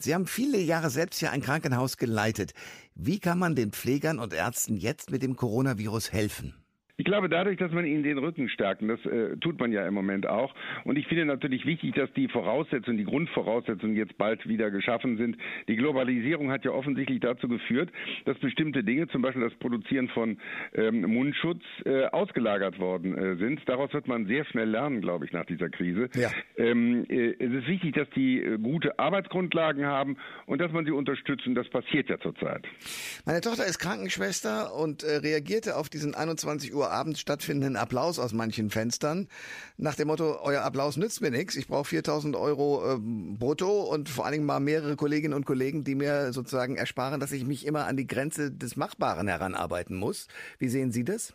Sie 0.00 0.14
haben 0.14 0.26
viele 0.26 0.58
Jahre 0.58 0.90
selbst 0.90 1.20
ja 1.20 1.32
ein 1.32 1.42
Krankenhaus 1.42 1.96
geleitet. 1.96 2.54
Wie 3.00 3.20
kann 3.20 3.38
man 3.38 3.54
den 3.54 3.70
Pflegern 3.70 4.18
und 4.18 4.32
Ärzten 4.32 4.76
jetzt 4.76 5.12
mit 5.12 5.22
dem 5.22 5.36
Coronavirus 5.36 6.10
helfen? 6.10 6.56
Ich 7.00 7.04
glaube, 7.04 7.28
dadurch, 7.28 7.56
dass 7.56 7.70
man 7.70 7.86
ihnen 7.86 8.02
den 8.02 8.18
Rücken 8.18 8.48
stärkt, 8.48 8.82
und 8.82 8.88
das 8.88 8.98
äh, 9.06 9.36
tut 9.36 9.60
man 9.60 9.70
ja 9.70 9.86
im 9.86 9.94
Moment 9.94 10.26
auch. 10.26 10.52
Und 10.82 10.98
ich 10.98 11.06
finde 11.06 11.26
natürlich 11.26 11.64
wichtig, 11.64 11.94
dass 11.94 12.12
die 12.14 12.26
Voraussetzungen, 12.26 12.98
die 12.98 13.04
Grundvoraussetzungen 13.04 13.94
jetzt 13.94 14.18
bald 14.18 14.48
wieder 14.48 14.72
geschaffen 14.72 15.16
sind. 15.16 15.36
Die 15.68 15.76
Globalisierung 15.76 16.50
hat 16.50 16.64
ja 16.64 16.72
offensichtlich 16.72 17.20
dazu 17.20 17.46
geführt, 17.46 17.90
dass 18.24 18.36
bestimmte 18.38 18.82
Dinge, 18.82 19.06
zum 19.06 19.22
Beispiel 19.22 19.42
das 19.42 19.54
Produzieren 19.60 20.08
von 20.08 20.38
ähm, 20.74 21.02
Mundschutz, 21.02 21.62
äh, 21.84 22.06
ausgelagert 22.06 22.80
worden 22.80 23.16
äh, 23.16 23.36
sind. 23.36 23.60
Daraus 23.66 23.92
wird 23.92 24.08
man 24.08 24.26
sehr 24.26 24.44
schnell 24.46 24.68
lernen, 24.68 25.00
glaube 25.00 25.24
ich, 25.24 25.30
nach 25.30 25.46
dieser 25.46 25.68
Krise. 25.70 26.08
Ja. 26.14 26.30
Ähm, 26.56 27.06
äh, 27.08 27.30
es 27.38 27.62
ist 27.62 27.68
wichtig, 27.68 27.94
dass 27.94 28.10
die 28.16 28.42
äh, 28.42 28.58
gute 28.58 28.98
Arbeitsgrundlagen 28.98 29.86
haben 29.86 30.16
und 30.46 30.60
dass 30.60 30.72
man 30.72 30.84
sie 30.84 30.90
unterstützt. 30.90 31.46
Und 31.46 31.54
das 31.54 31.68
passiert 31.68 32.08
ja 32.08 32.18
zurzeit. 32.18 32.66
Meine 33.24 33.40
Tochter 33.40 33.66
ist 33.66 33.78
Krankenschwester 33.78 34.74
und 34.74 35.04
äh, 35.04 35.18
reagierte 35.18 35.76
auf 35.76 35.88
diesen 35.88 36.16
21 36.16 36.74
Uhr 36.74 36.87
abends 36.88 37.20
stattfindenden 37.20 37.76
Applaus 37.76 38.18
aus 38.18 38.32
manchen 38.32 38.70
Fenstern 38.70 39.28
nach 39.76 39.94
dem 39.94 40.08
Motto, 40.08 40.40
euer 40.42 40.62
Applaus 40.62 40.96
nützt 40.96 41.20
mir 41.20 41.30
nichts, 41.30 41.56
ich 41.56 41.68
brauche 41.68 41.84
4000 41.84 42.36
Euro 42.36 42.94
ähm, 42.94 43.38
brutto 43.38 43.82
und 43.82 44.08
vor 44.08 44.24
allen 44.24 44.32
Dingen 44.32 44.46
mal 44.46 44.60
mehrere 44.60 44.96
Kolleginnen 44.96 45.34
und 45.34 45.46
Kollegen, 45.46 45.84
die 45.84 45.94
mir 45.94 46.32
sozusagen 46.32 46.76
ersparen, 46.76 47.20
dass 47.20 47.32
ich 47.32 47.44
mich 47.44 47.66
immer 47.66 47.86
an 47.86 47.96
die 47.96 48.06
Grenze 48.06 48.50
des 48.50 48.76
Machbaren 48.76 49.28
heranarbeiten 49.28 49.96
muss. 49.96 50.28
Wie 50.58 50.68
sehen 50.68 50.92
Sie 50.92 51.04
das? 51.04 51.34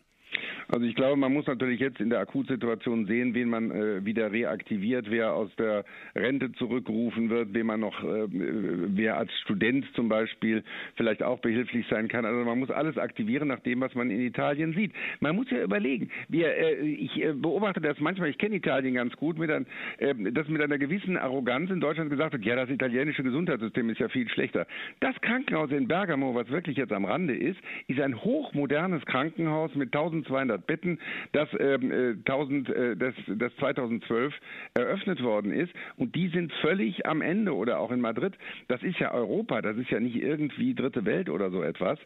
Also 0.67 0.85
ich 0.85 0.95
glaube, 0.95 1.17
man 1.17 1.33
muss 1.33 1.47
natürlich 1.47 1.79
jetzt 1.79 1.99
in 1.99 2.09
der 2.09 2.19
Akutsituation 2.19 3.05
sehen, 3.05 3.33
wen 3.33 3.49
man 3.49 3.71
äh, 3.71 4.05
wieder 4.05 4.31
reaktiviert, 4.31 5.09
wer 5.09 5.33
aus 5.33 5.49
der 5.57 5.83
Rente 6.15 6.51
zurückgerufen 6.53 7.29
wird, 7.29 7.53
wen 7.53 7.65
man 7.65 7.79
noch, 7.79 8.03
äh, 8.03 8.27
wer 8.29 9.17
als 9.17 9.31
Student 9.41 9.85
zum 9.95 10.09
Beispiel 10.09 10.63
vielleicht 10.95 11.23
auch 11.23 11.39
behilflich 11.39 11.85
sein 11.89 12.07
kann. 12.07 12.25
Also 12.25 12.43
man 12.43 12.59
muss 12.59 12.71
alles 12.71 12.97
aktivieren 12.97 13.47
nach 13.47 13.59
dem, 13.59 13.81
was 13.81 13.93
man 13.95 14.09
in 14.09 14.21
Italien 14.21 14.73
sieht. 14.73 14.93
Man 15.19 15.35
muss 15.35 15.49
ja 15.49 15.63
überlegen. 15.63 16.09
Wir, 16.29 16.55
äh, 16.55 16.85
ich 16.85 17.21
äh, 17.21 17.33
beobachte 17.33 17.81
das 17.81 17.99
manchmal. 17.99 18.29
Ich 18.29 18.37
kenne 18.37 18.55
Italien 18.55 18.95
ganz 18.95 19.15
gut, 19.15 19.37
mit 19.37 19.51
ein, 19.51 19.65
äh, 19.97 20.13
dass 20.31 20.47
mit 20.47 20.61
einer 20.61 20.77
gewissen 20.77 21.17
Arroganz 21.17 21.69
in 21.69 21.79
Deutschland 21.79 22.09
gesagt 22.09 22.33
wird: 22.33 22.45
Ja, 22.45 22.55
das 22.55 22.69
italienische 22.69 23.23
Gesundheitssystem 23.23 23.89
ist 23.89 23.99
ja 23.99 24.09
viel 24.09 24.29
schlechter. 24.29 24.67
Das 24.99 25.15
Krankenhaus 25.21 25.71
in 25.71 25.87
Bergamo, 25.87 26.35
was 26.35 26.49
wirklich 26.49 26.77
jetzt 26.77 26.93
am 26.93 27.05
Rande 27.05 27.35
ist, 27.35 27.59
ist 27.87 27.99
ein 27.99 28.15
hochmodernes 28.23 29.05
Krankenhaus 29.05 29.73
mit 29.75 29.95
1200 29.95 30.52
500 30.53 30.67
Betten, 30.67 30.99
das, 31.31 31.49
ähm, 31.59 32.21
1000, 32.25 32.69
äh, 32.69 32.91
äh, 32.91 32.95
das, 32.95 33.13
das 33.27 33.55
2012 33.57 34.33
eröffnet 34.73 35.21
worden 35.23 35.51
ist. 35.51 35.73
Und 35.97 36.15
die 36.15 36.29
sind 36.29 36.51
völlig 36.61 37.05
am 37.05 37.21
Ende 37.21 37.55
oder 37.55 37.79
auch 37.79 37.91
in 37.91 38.01
Madrid. 38.01 38.33
Das 38.67 38.81
ist 38.83 38.99
ja 38.99 39.13
Europa, 39.13 39.61
das 39.61 39.77
ist 39.77 39.89
ja 39.89 39.99
nicht 39.99 40.15
irgendwie 40.15 40.73
dritte 40.73 41.05
Welt 41.05 41.29
oder 41.29 41.49
so 41.49 41.63
etwas. 41.63 41.99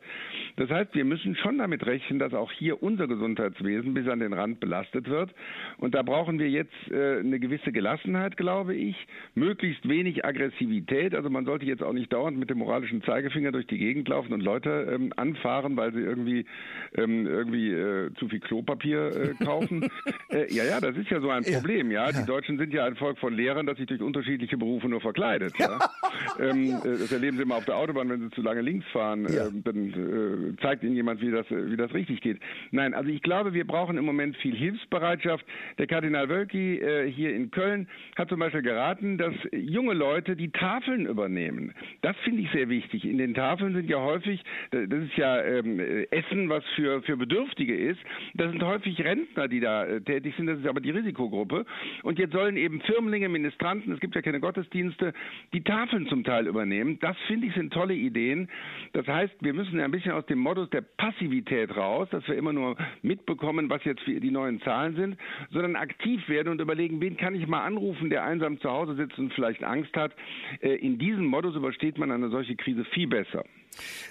Das 0.56 0.70
heißt, 0.70 0.94
wir 0.96 1.06
müssen 1.06 1.36
schon 1.36 1.58
damit 1.58 1.86
rechnen, 1.86 2.20
dass 2.20 2.34
auch 2.34 2.52
hier 2.52 2.82
unser 2.82 3.08
Gesundheitswesen 3.08 3.94
bis 3.94 4.08
an 4.08 4.20
den 4.20 4.34
Rand 4.34 4.60
belastet 4.60 5.10
wird. 5.10 5.34
Und 5.78 5.96
da 5.96 6.04
brauchen 6.04 6.40
wir 6.40 6.50
jetzt 6.50 6.74
äh, 6.92 7.20
eine 7.20 7.40
gewisse 7.40 7.72
Gelassenheit, 7.72 8.38
glaube 8.38 8.76
ich, 8.76 8.96
möglichst 9.36 9.88
wenig 9.88 10.26
Aggressivität. 10.26 11.16
Also 11.16 11.30
man 11.30 11.46
sollte 11.46 11.66
jetzt 11.66 11.84
auch 11.84 11.94
nicht 11.94 12.12
dauernd 12.14 12.38
mit 12.38 12.50
dem 12.50 12.60
moralischen 12.60 13.02
Zeigefinger 13.04 13.52
durch 13.52 13.68
die 13.68 13.78
Gegend 13.78 14.08
laufen 14.08 14.34
und 14.34 14.42
Leute 14.42 14.88
ähm, 14.92 15.14
anfahren, 15.16 15.76
weil 15.78 15.94
sie 15.94 16.00
irgendwie 16.00 16.46
ähm, 16.96 17.28
irgendwie 17.28 17.72
äh, 17.72 18.14
zu 18.16 18.28
viel 18.28 18.37
Klopapier 18.40 19.36
äh, 19.40 19.44
kaufen. 19.46 19.90
äh, 20.30 20.54
ja, 20.54 20.64
ja, 20.64 20.80
das 20.80 20.96
ist 20.96 21.10
ja 21.10 21.20
so 21.20 21.30
ein 21.30 21.44
Problem. 21.44 21.92
Ja, 21.92 22.12
die 22.12 22.26
Deutschen 22.26 22.58
sind 22.58 22.74
ja 22.74 22.86
ein 22.86 22.96
Volk 22.96 23.18
von 23.20 23.34
Lehrern, 23.34 23.66
das 23.66 23.78
sich 23.78 23.88
durch 23.88 24.02
unterschiedliche 24.02 24.58
Berufe 24.58 24.88
nur 24.90 25.02
verkleidet. 25.02 25.54
Ja? 25.58 25.80
ähm, 26.40 26.76
äh, 26.84 26.98
das 26.98 27.12
erleben 27.12 27.38
sie 27.38 27.44
immer 27.44 27.56
auf 27.56 27.66
der 27.66 27.78
Autobahn, 27.78 28.10
wenn 28.10 28.22
sie 28.22 28.30
zu 28.32 28.42
lange 28.42 28.62
links 28.62 28.86
fahren. 28.92 29.26
Äh, 29.26 29.50
dann 29.64 30.56
äh, 30.56 30.62
zeigt 30.62 30.84
ihnen 30.84 30.96
jemand, 30.96 31.22
wie 31.22 31.32
das 31.32 31.46
wie 31.50 31.78
das 31.78 31.94
richtig 31.94 32.22
geht. 32.22 32.40
Nein, 32.72 32.94
also 32.94 33.10
ich 33.10 33.22
glaube, 33.22 33.54
wir 33.54 33.66
brauchen 33.66 33.98
im 33.98 34.06
Moment 34.06 34.36
viel 34.38 34.56
Hilfsbereitschaft. 34.56 35.46
Der 35.78 35.88
Kardinal 35.88 36.30
Wölki 36.30 36.82
hier 37.14 37.34
in 37.34 37.52
Köln 37.52 37.88
hat 38.16 38.30
zum 38.30 38.40
Beispiel 38.40 38.62
geraten, 38.62 39.18
dass 39.18 39.34
junge 39.52 39.94
Leute 39.94 40.36
die 40.36 40.52
Tafeln 40.52 41.06
übernehmen. 41.06 41.74
Das 42.02 42.16
finde 42.24 42.42
ich 42.42 42.52
sehr 42.52 42.70
wichtig. 42.70 43.06
In 43.06 43.18
den 43.18 43.34
Tafeln 43.34 43.74
sind 43.74 43.90
ja 43.90 44.00
häufig, 44.00 44.44
das 44.72 45.04
ist 45.04 45.16
ja 45.16 45.42
ähm, 45.42 45.80
Essen, 46.12 46.50
was 46.50 46.64
für, 46.76 47.02
für 47.04 47.18
Bedürftige 47.18 47.76
ist. 47.76 48.00
Das 48.34 48.52
sind 48.52 48.64
häufig 48.64 49.00
Rentner, 49.04 49.48
die 49.48 49.60
da 49.60 49.86
äh, 49.86 50.02
tätig 50.02 50.36
sind. 50.38 50.48
Das 50.48 50.60
ist 50.60 50.68
aber 50.68 50.80
die 50.80 50.92
Risikogruppe. 50.92 51.66
Und 52.04 52.20
jetzt 52.20 52.34
sollen 52.34 52.58
eben 52.58 52.82
Firmlinge, 52.82 53.30
Ministranten, 53.30 53.94
es 53.94 54.00
gibt 54.00 54.16
ja 54.16 54.22
keine 54.22 54.40
Gottesdienste, 54.40 55.14
die 55.54 55.64
Tafeln 55.64 56.08
zum 56.08 56.24
Teil 56.24 56.48
übernehmen. 56.48 57.00
Das 57.00 57.18
finde 57.28 57.48
ich 57.48 57.54
sind 57.54 57.74
tolle 57.74 57.94
Ideen. 57.94 58.50
Das 58.94 59.08
heißt, 59.08 59.34
wir 59.42 59.54
müssen 59.54 59.80
ein 59.80 59.92
bisschen 59.92 60.12
aus 60.12 60.26
dem 60.28 60.40
Modus 60.40 60.70
der 60.70 60.82
Passivität 60.82 61.76
raus, 61.76 62.08
dass 62.12 62.28
wir 62.28 62.36
immer 62.36 62.54
nur 62.54 62.78
mitbekommen, 63.02 63.70
was 63.70 63.84
jetzt 63.84 64.06
die 64.06 64.32
neuen 64.32 64.62
Zahlen 64.62 64.96
sind, 64.96 65.18
sondern 65.52 65.76
aktiv 65.76 66.28
werden 66.30 66.50
und 66.50 66.62
überlegen, 66.62 67.02
wen 67.02 67.18
kann 67.18 67.36
ich 67.36 67.48
mal 67.48 67.66
anrufen, 67.66 68.10
der 68.10 68.24
einsam 68.24 68.60
zu 68.60 68.70
Hause 68.70 68.96
sitzt 68.96 69.18
und 69.18 69.34
vielleicht 69.34 69.64
Angst 69.64 69.96
hat. 69.96 70.16
Äh, 70.62 70.76
in 70.76 70.98
diesem 70.98 71.26
Modus 71.26 71.56
übersteht 71.56 71.98
man 71.98 72.12
eine 72.12 72.30
solche 72.30 72.56
Krise 72.56 72.86
viel 72.86 73.08
besser. 73.08 73.44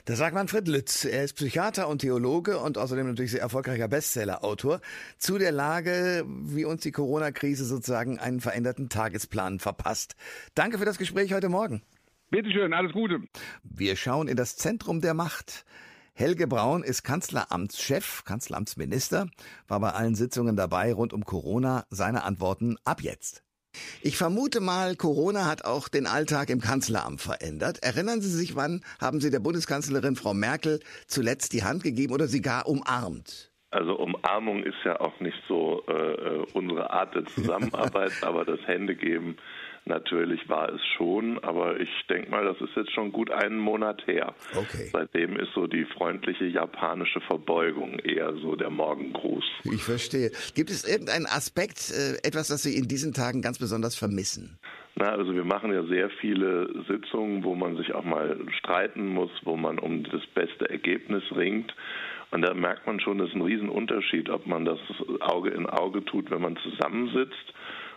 Das 0.05 0.19
sagt 0.19 0.35
Manfred 0.35 0.69
Lütz. 0.69 1.05
Er 1.05 1.25
ist 1.25 1.35
Psychiater 1.35 1.89
und 1.89 2.01
Theologe 2.01 2.59
und 2.59 2.79
außerdem 2.79 3.07
natürlich 3.07 3.33
sehr 3.33 3.41
erfolgreicher 3.41 3.89
Bestseller-Autor 3.89 4.81
zu 5.19 5.39
der 5.39 5.53
Lage, 5.53 6.25
wie 6.27 6.65
uns 6.65 6.83
die 6.83 6.93
Corona-Krise 6.93 7.65
sozusagen 7.65 8.19
einen 8.19 8.41
veränderten 8.41 8.89
Tagesplan 8.89 9.59
verpasst. 9.59 10.17
Danke 10.55 10.79
für 10.79 10.85
das 10.85 10.99
Gespräch 10.99 11.33
heute 11.33 11.49
Morgen. 11.49 11.83
Bitte 12.31 12.51
schön, 12.51 12.73
alles 12.73 12.93
Gute. 12.93 13.21
Wir 13.63 13.97
schauen 13.97 14.29
in 14.29 14.37
das 14.37 14.57
Zentrum 14.57 15.01
der 15.01 15.15
Macht. 15.15 15.65
Helge 16.13 16.47
Braun 16.47 16.83
ist 16.83 17.03
Kanzleramtschef, 17.03 18.25
Kanzleramtsminister, 18.25 19.29
war 19.69 19.81
bei 19.81 19.91
allen 19.91 20.15
Sitzungen 20.15 20.57
dabei 20.57 20.93
rund 20.95 21.13
um 21.13 21.25
Corona. 21.25 21.85
Seine 21.91 22.25
Antworten 22.25 22.79
ab 22.85 23.03
jetzt. 23.03 23.46
Ich 24.03 24.17
vermute 24.17 24.61
mal, 24.61 24.97
Corona 24.97 25.47
hat 25.47 25.65
auch 25.65 25.89
den 25.89 26.07
Alltag 26.07 26.51
im 26.51 26.61
Kanzleramt 26.61 27.21
verändert. 27.21 27.79
Erinnern 27.83 28.21
Sie 28.21 28.31
sich, 28.31 28.57
wann 28.57 28.83
haben 29.01 29.21
Sie 29.21 29.31
der 29.31 29.41
Bundeskanzlerin 29.41 30.17
Frau 30.17 30.35
Merkel 30.35 30.81
zuletzt 31.07 31.53
die 31.53 31.65
Hand 31.65 31.83
gegeben 31.83 32.13
oder 32.13 32.27
sie 32.27 32.43
gar 32.43 32.67
umarmt? 32.67 33.51
Also 33.71 33.99
Umarmung 33.99 34.63
ist 34.63 34.79
ja 34.85 35.01
auch 35.01 35.19
nicht 35.21 35.37
so 35.49 35.83
äh, 35.89 35.93
äh 35.93 36.47
unsere 36.53 36.91
Art 36.91 37.15
der 37.15 37.25
Zusammenarbeit, 37.27 38.13
aber 38.23 38.45
das 38.45 38.61
Händegeben 38.67 39.37
Natürlich 39.89 40.49
war 40.49 40.69
es 40.73 40.81
schon, 40.97 41.39
aber 41.45 41.79
ich 41.79 41.89
denke 42.11 42.29
mal, 42.29 42.45
das 42.45 42.61
ist 42.61 42.75
jetzt 42.75 42.93
schon 42.93 43.13
gut 43.13 43.31
einen 43.31 43.59
Monat 43.59 44.05
her. 44.09 44.35
Okay. 44.57 44.91
Seitdem 44.93 45.37
ist 45.37 45.53
so 45.55 45.69
die 45.69 45.85
freundliche 45.85 46.45
japanische 46.47 47.21
Verbeugung 47.21 48.01
eher 48.01 48.35
so 48.35 48.57
der 48.57 48.71
Morgengruß. 48.71 49.45
Ich 49.73 49.85
verstehe. 49.85 50.33
Gibt 50.57 50.71
es 50.71 50.85
irgendeinen 50.85 51.27
Aspekt, 51.27 51.93
äh, 51.93 52.17
etwas, 52.27 52.49
das 52.49 52.65
Sie 52.65 52.77
in 52.77 52.89
diesen 52.89 53.13
Tagen 53.13 53.43
ganz 53.43 53.61
besonders 53.61 53.95
vermissen? 53.95 54.59
Na, 54.97 55.11
also 55.11 55.33
wir 55.37 55.45
machen 55.45 55.73
ja 55.73 55.85
sehr 55.85 56.11
viele 56.11 56.69
Sitzungen, 56.89 57.45
wo 57.45 57.55
man 57.55 57.77
sich 57.77 57.95
auch 57.95 58.05
mal 58.05 58.37
streiten 58.59 59.07
muss, 59.07 59.31
wo 59.45 59.57
man 59.57 59.79
um 59.79 60.03
das 60.03 60.27
beste 60.35 60.69
Ergebnis 60.69 61.23
ringt. 61.37 61.73
Und 62.33 62.43
da 62.43 62.55
merkt 62.55 62.89
man 62.89 62.99
schon, 62.99 63.19
das 63.19 63.29
ist 63.29 63.37
ein 63.37 63.43
Riesenunterschied, 63.43 64.31
ob 64.31 64.47
man 64.47 64.65
das 64.65 64.81
Auge 65.21 65.51
in 65.51 65.67
Auge 65.67 66.05
tut, 66.05 66.31
wenn 66.31 66.43
man 66.43 66.57
zusammensitzt 66.57 67.55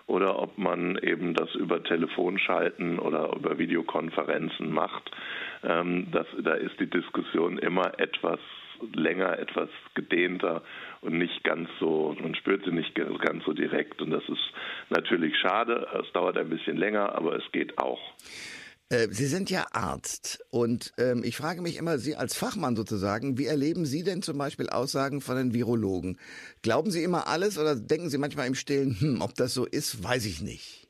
oder 0.10 0.40
ob 0.40 0.58
man 0.58 0.98
eben 0.98 1.36
das 1.36 1.54
über 1.56 1.84
Telefonschalten 1.84 2.98
oder 3.00 3.36
über 3.36 3.58
Videokonferenzen 3.60 4.72
macht. 4.72 5.12
Ähm, 5.64 6.08
das, 6.12 6.26
da 6.44 6.54
ist 6.54 6.80
die 6.80 6.90
Diskussion 6.90 7.60
immer 7.60 8.00
etwas 8.00 8.40
länger, 8.94 9.38
etwas 9.38 9.70
gedehnter 9.94 10.64
und 11.02 11.18
nicht 11.18 11.44
ganz 11.44 11.70
so, 11.80 12.16
man 12.22 12.34
spürt 12.34 12.66
sie 12.66 12.72
nicht 12.72 12.96
ganz 12.96 13.44
so 13.46 13.54
direkt. 13.54 14.02
Und 14.02 14.12
das 14.12 14.28
ist 14.28 14.52
natürlich 14.90 15.38
schade. 15.38 15.88
Es 16.02 16.12
dauert 16.14 16.38
ein 16.38 16.50
bisschen 16.50 16.78
länger, 16.78 17.16
aber 17.16 17.36
es 17.36 17.52
geht 17.52 17.78
auch. 17.78 18.00
Äh, 18.92 19.10
Sie 19.12 19.26
sind 19.26 19.52
ja 19.52 19.68
Arzt 19.72 20.44
und 20.52 20.94
ähm, 20.98 21.22
ich 21.24 21.38
frage 21.38 21.62
mich 21.62 21.78
immer, 21.78 22.00
Sie 22.00 22.16
als 22.16 22.36
Fachmann 22.36 22.76
sozusagen, 22.76 23.38
wie 23.38 23.46
erleben 23.46 23.86
Sie 23.86 24.04
denn 24.04 24.24
zum 24.24 24.40
Beispiel 24.40 24.68
Aussagen 24.70 25.22
von 25.22 25.36
den 25.38 25.54
Virologen? 25.54 26.18
Glauben 26.64 26.90
Sie 26.90 27.04
immer 27.04 27.28
alles 27.28 27.60
oder 27.60 27.76
denken 27.76 28.10
Sie 28.10 28.18
manchmal 28.18 28.48
im 28.48 28.56
Stillen, 28.56 28.98
hm, 29.00 29.22
ob 29.22 29.36
das 29.36 29.54
so 29.54 29.66
ist, 29.68 30.04
weiß 30.04 30.26
ich 30.26 30.42
nicht? 30.42 30.88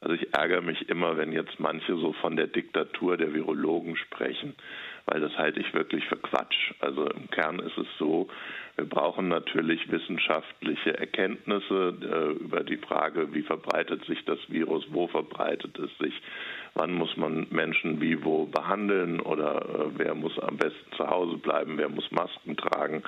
Also 0.00 0.14
ich 0.14 0.34
ärgere 0.34 0.62
mich 0.62 0.88
immer, 0.88 1.16
wenn 1.16 1.32
jetzt 1.32 1.58
manche 1.58 1.96
so 1.96 2.12
von 2.14 2.36
der 2.36 2.48
Diktatur 2.48 3.16
der 3.16 3.34
Virologen 3.34 3.96
sprechen, 3.96 4.54
weil 5.06 5.20
das 5.20 5.36
halte 5.36 5.60
ich 5.60 5.74
wirklich 5.74 6.04
für 6.06 6.16
Quatsch. 6.16 6.72
Also 6.80 7.06
im 7.06 7.30
Kern 7.30 7.60
ist 7.60 7.78
es 7.78 7.86
so, 7.98 8.28
wir 8.76 8.84
brauchen 8.84 9.28
natürlich 9.28 9.90
wissenschaftliche 9.90 10.98
Erkenntnisse 10.98 11.94
äh, 12.00 12.42
über 12.42 12.64
die 12.64 12.78
Frage, 12.78 13.32
wie 13.34 13.42
verbreitet 13.42 14.04
sich 14.06 14.24
das 14.24 14.38
Virus, 14.48 14.84
wo 14.90 15.06
verbreitet 15.08 15.78
es 15.78 15.90
sich, 15.98 16.14
wann 16.74 16.92
muss 16.92 17.16
man 17.16 17.46
Menschen 17.50 18.00
wie 18.00 18.24
wo 18.24 18.46
behandeln 18.46 19.20
oder 19.20 19.56
äh, 19.62 19.90
wer 19.96 20.14
muss 20.14 20.38
am 20.38 20.56
besten 20.56 20.92
zu 20.96 21.06
Hause 21.06 21.36
bleiben, 21.36 21.78
wer 21.78 21.88
muss 21.88 22.10
Masken 22.10 22.56
tragen. 22.56 23.02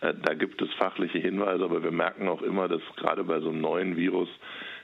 Äh, 0.00 0.14
da 0.22 0.34
gibt 0.34 0.62
es 0.62 0.72
fachliche 0.74 1.18
Hinweise, 1.18 1.64
aber 1.64 1.82
wir 1.82 1.90
merken 1.90 2.28
auch 2.28 2.42
immer, 2.42 2.68
dass 2.68 2.82
gerade 2.96 3.24
bei 3.24 3.40
so 3.40 3.50
einem 3.50 3.60
neuen 3.60 3.96
Virus 3.96 4.28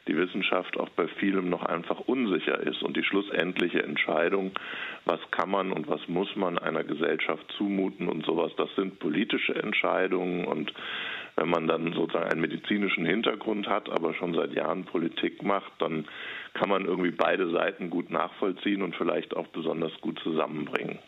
die 0.09 0.17
Wissenschaft 0.17 0.79
auch 0.79 0.89
bei 0.91 1.07
vielem 1.07 1.51
noch 1.51 1.63
einfach 1.65 2.01
unsicher 2.01 2.59
ist 2.59 2.83
und 2.83 2.97
die 2.97 3.05
schlussendliche 3.05 3.83
Entscheidung, 3.83 4.53
was 5.05 5.21
kann 5.31 5.51
man 5.51 5.71
und 5.73 5.89
was 5.89 6.01
muss 6.09 6.35
man 6.35 6.59
einer 6.59 6.83
Gesellschaft 6.83 7.45
zumuten 7.57 8.09
und 8.09 8.25
sowas, 8.25 8.53
das 8.57 8.75
sind 8.75 8.99
politische 8.99 9.55
Entscheidungen 9.55 10.47
und 10.47 10.73
wenn 11.37 11.51
man 11.51 11.69
dann 11.69 11.93
sozusagen 11.93 12.31
einen 12.31 12.41
medizinischen 12.41 13.07
Hintergrund 13.07 13.69
hat, 13.69 13.89
aber 13.91 14.13
schon 14.15 14.35
seit 14.35 14.55
Jahren 14.55 14.85
Politik 14.85 15.43
macht, 15.45 15.71
dann 15.79 16.07
kann 16.55 16.69
man 16.69 16.85
irgendwie 16.85 17.13
beide 17.13 17.51
Seiten 17.51 17.91
gut 17.91 18.11
nachvollziehen 18.11 18.83
und 18.83 18.97
vielleicht 18.97 19.37
auch 19.37 19.47
besonders 19.49 19.93
gut 20.01 20.19
zusammenbringen. 20.25 20.99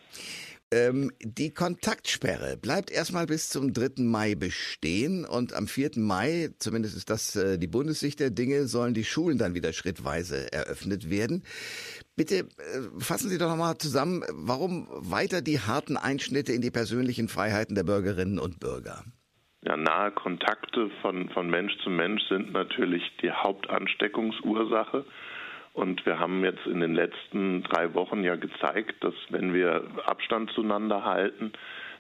Ähm, 0.73 1.11
die 1.21 1.53
Kontaktsperre 1.53 2.57
bleibt 2.57 2.93
erstmal 2.93 3.27
bis 3.27 3.49
zum 3.49 3.73
3. 3.73 4.05
Mai 4.05 4.37
bestehen 4.37 5.25
und 5.25 5.53
am 5.53 5.67
4. 5.67 5.93
Mai, 5.97 6.51
zumindest 6.61 6.97
ist 6.97 7.11
das 7.11 7.35
äh, 7.35 7.59
die 7.59 7.67
Bundessicht 7.67 8.21
der 8.21 8.31
Dinge, 8.31 8.67
sollen 8.67 8.95
die 8.95 9.03
Schulen 9.03 9.37
dann 9.37 9.55
wieder 9.55 9.73
schrittweise 9.73 10.53
eröffnet 10.53 11.11
werden. 11.11 11.43
Bitte 12.15 12.37
äh, 12.37 12.47
fassen 12.99 13.31
Sie 13.31 13.39
doch 13.39 13.49
nochmal 13.49 13.79
zusammen, 13.79 14.23
warum 14.31 14.87
weiter 14.91 15.43
die 15.43 15.59
harten 15.59 15.97
Einschnitte 15.97 16.53
in 16.53 16.63
die 16.63 16.71
persönlichen 16.71 17.27
Freiheiten 17.27 17.75
der 17.75 17.85
Bürgerinnen 17.85 18.39
und 18.39 18.61
Bürger? 18.61 19.03
Ja, 19.63 19.77
nahe 19.77 20.13
Kontakte 20.13 20.89
von, 21.03 21.31
von 21.31 21.51
Mensch 21.51 21.77
zu 21.83 21.91
Mensch 21.91 22.23
sind 22.29 22.53
natürlich 22.53 23.03
die 23.21 23.33
Hauptansteckungsursache. 23.33 25.05
Und 25.73 26.05
wir 26.05 26.19
haben 26.19 26.45
jetzt 26.45 26.67
in 26.67 26.81
den 26.81 26.95
letzten 26.95 27.63
drei 27.63 27.95
Wochen 27.95 28.25
ja 28.25 28.37
gezeigt, 28.37 29.03
dass 29.05 29.15
wenn 29.29 29.55
wir 29.55 29.85
Abstand 30.07 30.51
zueinander 30.53 31.05
halten, 31.05 31.53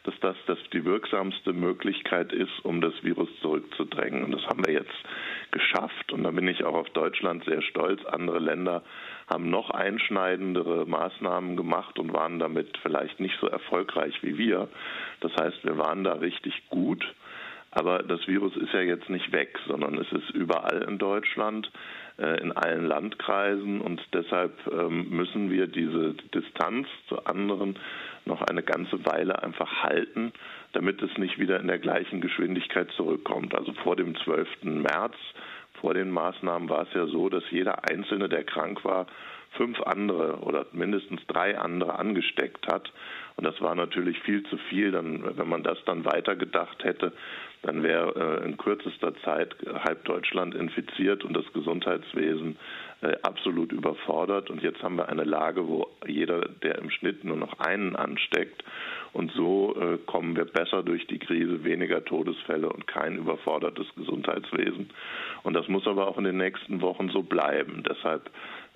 dass 0.04 0.14
das, 0.20 0.36
das 0.46 0.58
die 0.72 0.84
wirksamste 0.84 1.52
Möglichkeit 1.52 2.32
ist, 2.32 2.64
um 2.64 2.80
das 2.80 2.94
Virus 3.02 3.28
zurückzudrängen. 3.42 4.24
Und 4.24 4.32
das 4.32 4.46
haben 4.46 4.64
wir 4.66 4.72
jetzt 4.72 4.94
geschafft. 5.50 6.12
Und 6.12 6.24
da 6.24 6.30
bin 6.30 6.48
ich 6.48 6.64
auch 6.64 6.74
auf 6.74 6.88
Deutschland 6.90 7.44
sehr 7.44 7.62
stolz. 7.62 8.04
Andere 8.06 8.38
Länder 8.38 8.82
haben 9.28 9.50
noch 9.50 9.70
einschneidendere 9.70 10.86
Maßnahmen 10.86 11.56
gemacht 11.56 11.98
und 11.98 12.12
waren 12.12 12.38
damit 12.38 12.78
vielleicht 12.82 13.20
nicht 13.20 13.38
so 13.40 13.46
erfolgreich 13.46 14.14
wie 14.22 14.38
wir. 14.38 14.68
Das 15.20 15.32
heißt, 15.36 15.64
wir 15.64 15.76
waren 15.76 16.02
da 16.02 16.14
richtig 16.14 16.54
gut. 16.70 17.04
Aber 17.72 18.02
das 18.02 18.26
Virus 18.26 18.56
ist 18.56 18.72
ja 18.72 18.80
jetzt 18.80 19.08
nicht 19.08 19.32
weg, 19.32 19.58
sondern 19.68 19.96
es 19.98 20.10
ist 20.12 20.30
überall 20.30 20.82
in 20.88 20.98
Deutschland. 20.98 21.70
äh, 22.20 22.40
in 22.40 22.52
allen 22.52 22.86
Landkreisen 22.86 23.80
und 23.80 24.00
deshalb 24.12 24.52
ähm, 24.70 25.08
müssen 25.10 25.50
wir 25.50 25.66
diese 25.66 26.14
Distanz 26.34 26.86
zu 27.08 27.24
anderen 27.24 27.78
noch 28.26 28.42
eine 28.42 28.62
ganze 28.62 29.04
Weile 29.06 29.42
einfach 29.42 29.82
halten, 29.82 30.32
damit 30.72 31.02
es 31.02 31.16
nicht 31.16 31.38
wieder 31.38 31.58
in 31.58 31.66
der 31.66 31.78
gleichen 31.78 32.20
Geschwindigkeit 32.20 32.90
zurückkommt. 32.92 33.54
Also 33.56 33.72
vor 33.82 33.96
dem 33.96 34.14
12. 34.14 34.48
März, 34.62 35.14
vor 35.80 35.94
den 35.94 36.10
Maßnahmen 36.10 36.68
war 36.68 36.82
es 36.82 36.92
ja 36.94 37.06
so, 37.06 37.28
dass 37.30 37.44
jeder 37.50 37.88
Einzelne, 37.90 38.28
der 38.28 38.44
krank 38.44 38.84
war, 38.84 39.06
fünf 39.52 39.80
andere 39.80 40.40
oder 40.40 40.66
mindestens 40.72 41.26
drei 41.26 41.58
andere 41.58 41.98
angesteckt 41.98 42.66
hat. 42.68 42.92
Und 43.36 43.44
das 43.44 43.60
war 43.60 43.74
natürlich 43.74 44.18
viel 44.20 44.42
zu 44.44 44.56
viel. 44.68 44.92
Dann, 44.92 45.36
wenn 45.36 45.48
man 45.48 45.62
das 45.62 45.78
dann 45.84 46.04
weitergedacht 46.04 46.84
hätte, 46.84 47.12
dann 47.62 47.82
wäre 47.82 48.40
äh, 48.42 48.46
in 48.46 48.56
kürzester 48.56 49.14
Zeit 49.22 49.54
halb 49.84 50.04
Deutschland 50.04 50.54
infiziert 50.54 51.24
und 51.24 51.34
das 51.34 51.44
Gesundheitswesen 51.52 52.56
äh, 53.02 53.16
absolut 53.22 53.72
überfordert. 53.72 54.50
Und 54.50 54.62
jetzt 54.62 54.82
haben 54.82 54.96
wir 54.96 55.08
eine 55.08 55.24
Lage, 55.24 55.66
wo 55.68 55.88
jeder, 56.06 56.40
der 56.62 56.78
im 56.78 56.90
Schnitt 56.90 57.24
nur 57.24 57.36
noch 57.36 57.58
einen 57.58 57.96
ansteckt. 57.96 58.64
Und 59.12 59.32
so 59.32 59.76
äh, 59.78 59.98
kommen 60.06 60.36
wir 60.36 60.44
besser 60.44 60.82
durch 60.82 61.06
die 61.06 61.18
Krise, 61.18 61.64
weniger 61.64 62.04
Todesfälle 62.04 62.68
und 62.68 62.86
kein 62.86 63.16
überfordertes 63.16 63.86
Gesundheitswesen. 63.96 64.90
Und 65.42 65.54
das 65.54 65.68
muss 65.68 65.86
aber 65.86 66.08
auch 66.08 66.16
in 66.16 66.24
den 66.24 66.36
nächsten 66.36 66.80
Wochen 66.80 67.08
so 67.10 67.22
bleiben. 67.22 67.82
Deshalb 67.88 68.30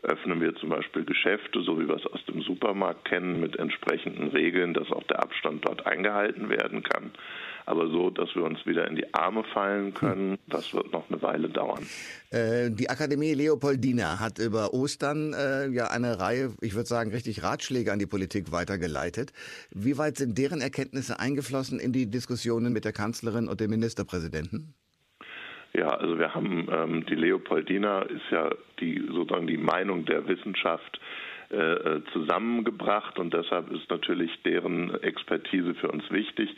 öffnen 0.04 0.40
wir 0.40 0.54
zum 0.56 0.68
Beispiel 0.68 1.04
Geschäfte, 1.04 1.62
so 1.62 1.78
wie 1.78 1.88
wir 1.88 1.96
es 1.96 2.06
aus 2.06 2.24
dem 2.26 2.42
Supermarkt 2.42 3.04
kennen, 3.04 3.40
mit 3.40 3.58
entsprechenden 3.58 4.28
Regeln, 4.28 4.74
dass 4.74 4.90
auch 4.92 5.02
der 5.04 5.22
Abstand 5.22 5.66
dort 5.66 5.86
eingehalten 5.86 6.48
werden 6.48 6.82
kann. 6.82 7.10
Aber 7.66 7.88
so, 7.88 8.10
dass 8.10 8.34
wir 8.34 8.44
uns 8.44 8.64
wieder 8.66 8.86
in 8.86 8.96
die 8.96 9.14
Arme 9.14 9.42
fallen 9.42 9.94
können, 9.94 10.38
das 10.46 10.74
wird 10.74 10.92
noch 10.92 11.08
eine 11.08 11.22
Weile 11.22 11.48
dauern. 11.48 11.86
Äh, 12.30 12.70
die 12.70 12.90
Akademie 12.90 13.32
Leopoldina 13.32 14.20
hat 14.20 14.38
über 14.38 14.74
Ostern 14.74 15.32
äh, 15.32 15.68
ja 15.68 15.86
eine 15.86 16.20
Reihe, 16.20 16.52
ich 16.60 16.74
würde 16.74 16.88
sagen, 16.88 17.10
richtig 17.10 17.42
Ratschläge 17.42 17.90
an 17.90 17.98
die 17.98 18.06
Politik 18.06 18.52
weitergeleitet. 18.52 19.32
Wie 19.70 19.96
weit 19.96 20.18
sind 20.18 20.36
deren 20.36 20.60
Erkenntnisse 20.60 21.18
eingeflossen 21.18 21.80
in 21.80 21.92
die 21.92 22.10
Diskussionen 22.10 22.72
mit 22.72 22.84
der 22.84 22.92
Kanzlerin 22.92 23.48
und 23.48 23.60
dem 23.60 23.70
Ministerpräsidenten? 23.70 24.74
Ja, 25.76 25.88
also 25.88 26.18
wir 26.18 26.34
haben 26.34 26.68
ähm, 26.70 27.06
die 27.06 27.16
Leopoldina 27.16 28.02
ist 28.02 28.30
ja 28.30 28.48
die 28.80 29.04
sozusagen 29.10 29.46
die 29.46 29.56
Meinung 29.56 30.04
der 30.04 30.26
Wissenschaft 30.28 31.00
äh, 31.50 31.56
äh, 31.56 32.02
zusammengebracht 32.12 33.18
und 33.18 33.34
deshalb 33.34 33.70
ist 33.70 33.90
natürlich 33.90 34.30
deren 34.44 34.94
Expertise 35.02 35.74
für 35.74 35.90
uns 35.90 36.08
wichtig. 36.10 36.54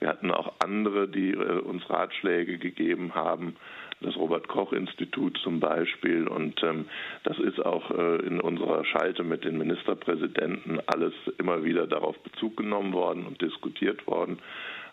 Wir 0.00 0.08
hatten 0.08 0.30
auch 0.30 0.54
andere, 0.58 1.08
die 1.08 1.30
äh, 1.30 1.60
uns 1.60 1.88
Ratschläge 1.88 2.58
gegeben 2.58 3.14
haben, 3.14 3.56
das 4.00 4.16
Robert 4.16 4.48
Koch 4.48 4.72
Institut 4.72 5.38
zum 5.42 5.60
Beispiel. 5.60 6.26
Und 6.26 6.62
ähm, 6.62 6.86
das 7.22 7.38
ist 7.38 7.64
auch 7.64 7.90
äh, 7.90 8.16
in 8.26 8.40
unserer 8.40 8.84
Schalte 8.84 9.24
mit 9.24 9.44
den 9.44 9.56
Ministerpräsidenten 9.56 10.80
alles 10.86 11.14
immer 11.38 11.64
wieder 11.64 11.86
darauf 11.86 12.18
Bezug 12.18 12.56
genommen 12.56 12.92
worden 12.92 13.26
und 13.26 13.40
diskutiert 13.40 14.06
worden. 14.06 14.38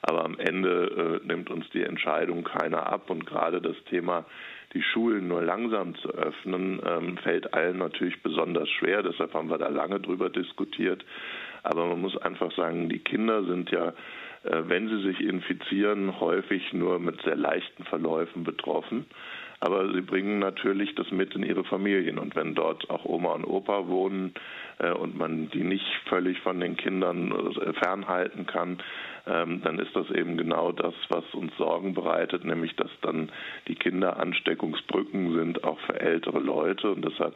Aber 0.02 0.26
am 0.26 0.40
Ende 0.40 1.22
äh, 1.24 1.28
nimmt 1.28 1.50
uns 1.50 1.70
die 1.70 1.84
Entscheidung 1.84 2.44
keiner 2.44 2.92
ab. 2.92 3.10
Und 3.10 3.26
gerade 3.26 3.62
das 3.62 3.76
Thema, 3.90 4.26
die 4.74 4.82
Schulen 4.82 5.28
nur 5.28 5.42
langsam 5.42 5.96
zu 5.96 6.10
öffnen, 6.10 6.82
ähm, 6.86 7.18
fällt 7.18 7.54
allen 7.54 7.78
natürlich 7.78 8.22
besonders 8.24 8.70
schwer. 8.70 9.04
Deshalb 9.04 9.34
haben 9.34 9.50
wir 9.50 9.58
da 9.58 9.68
lange 9.68 10.00
drüber 10.00 10.30
diskutiert. 10.30 11.06
Aber 11.64 11.86
man 11.86 12.02
muss 12.02 12.18
einfach 12.18 12.52
sagen, 12.56 12.90
die 12.90 13.00
Kinder 13.00 13.44
sind 13.44 13.70
ja, 13.70 13.90
äh, 14.44 14.64
wenn 14.64 14.90
sie 14.90 15.02
sich 15.04 15.22
infizieren, 15.22 16.20
häufig 16.20 16.74
nur 16.74 17.00
mit 17.00 17.22
sehr 17.22 17.36
leichten 17.36 17.84
Verläufen 17.84 18.44
betroffen 18.44 19.06
aber 19.62 19.94
sie 19.94 20.02
bringen 20.02 20.40
natürlich 20.40 20.96
das 20.96 21.12
mit 21.12 21.36
in 21.36 21.44
ihre 21.44 21.64
Familien. 21.64 22.18
Und 22.18 22.36
wenn 22.36 22.56
dort 22.56 22.90
auch 22.90 23.06
Oma 23.06 23.34
und 23.34 23.46
Opa 23.46 23.88
wohnen 23.88 24.34
äh, 24.80 24.92
und 24.92 25.16
man 25.16 25.52
die 25.52 25.64
nicht 25.64 25.86
völlig 26.10 26.40
von 26.40 26.60
den 26.60 26.76
Kindern 26.76 27.32
äh, 27.32 27.74
fernhalten 27.74 28.48
kann, 28.48 28.80
dann 29.26 29.80
ist 29.80 29.96
das 29.96 30.10
eben 30.10 30.38
genau 30.38 30.72
das, 30.72 30.94
was 31.10 31.24
uns 31.34 31.56
Sorgen 31.58 31.94
bereitet, 31.94 32.44
nämlich 32.44 32.76
dass 32.76 32.90
dann 33.02 33.32
die 33.68 33.76
Kinder 33.76 34.18
Ansteckungsbrücken 34.18 35.36
sind, 35.36 35.64
auch 35.64 35.80
für 35.82 36.00
ältere 36.00 36.40
Leute. 36.40 36.92
Und 36.92 37.06
deshalb 37.06 37.36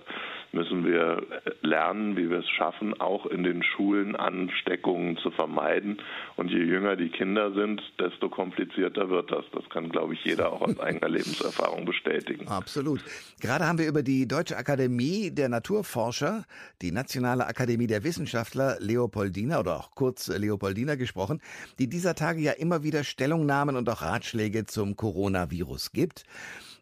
müssen 0.52 0.86
wir 0.86 1.22
lernen, 1.62 2.18
wie 2.18 2.30
wir 2.30 2.40
es 2.40 2.50
schaffen, 2.50 3.00
auch 3.00 3.26
in 3.26 3.44
den 3.44 3.62
Schulen 3.62 4.16
Ansteckungen 4.16 5.18
zu 5.18 5.32
vermeiden. 5.32 5.98
Und 6.38 6.50
je 6.50 6.60
jünger 6.60 6.96
die 6.96 7.10
Kinder 7.10 7.52
sind, 7.54 7.82
desto 8.00 8.30
komplizierter 8.30 9.10
wird 9.10 9.32
das. 9.32 9.46
Das 9.54 9.70
kann, 9.70 9.90
glaube 9.90 10.14
ich, 10.14 10.24
jeder 10.24 10.54
auch 10.54 10.62
aus 10.62 10.80
eigener 10.80 11.10
Lebenserfahrung 11.10 11.86
bestätigen. 11.86 12.48
Absolut. 12.48 13.02
Gerade 13.42 13.66
haben 13.66 13.78
wir 13.78 13.88
über 13.88 14.02
die 14.02 14.28
Deutsche 14.28 14.58
Akademie 14.58 15.30
der 15.32 15.50
Naturforscher, 15.50 16.46
die 16.82 16.92
Nationale 16.92 17.46
Akademie 17.46 17.88
der 17.88 18.04
Wissenschaftler 18.04 18.78
Leopoldina 18.80 19.60
oder 19.60 19.76
auch 19.76 19.92
kurz 19.92 20.28
Leopoldina 20.28 20.96
gesprochen 20.96 21.42
die 21.80 21.88
dieser 21.88 22.16
Tage 22.16 22.42
ja 22.42 22.52
immer 22.54 22.84
wieder 22.84 23.04
Stellungnahmen 23.04 23.76
und 23.76 23.90
auch 23.90 24.02
Ratschläge 24.02 24.66
zum 24.66 24.96
Coronavirus 24.96 25.92
gibt. 25.92 26.24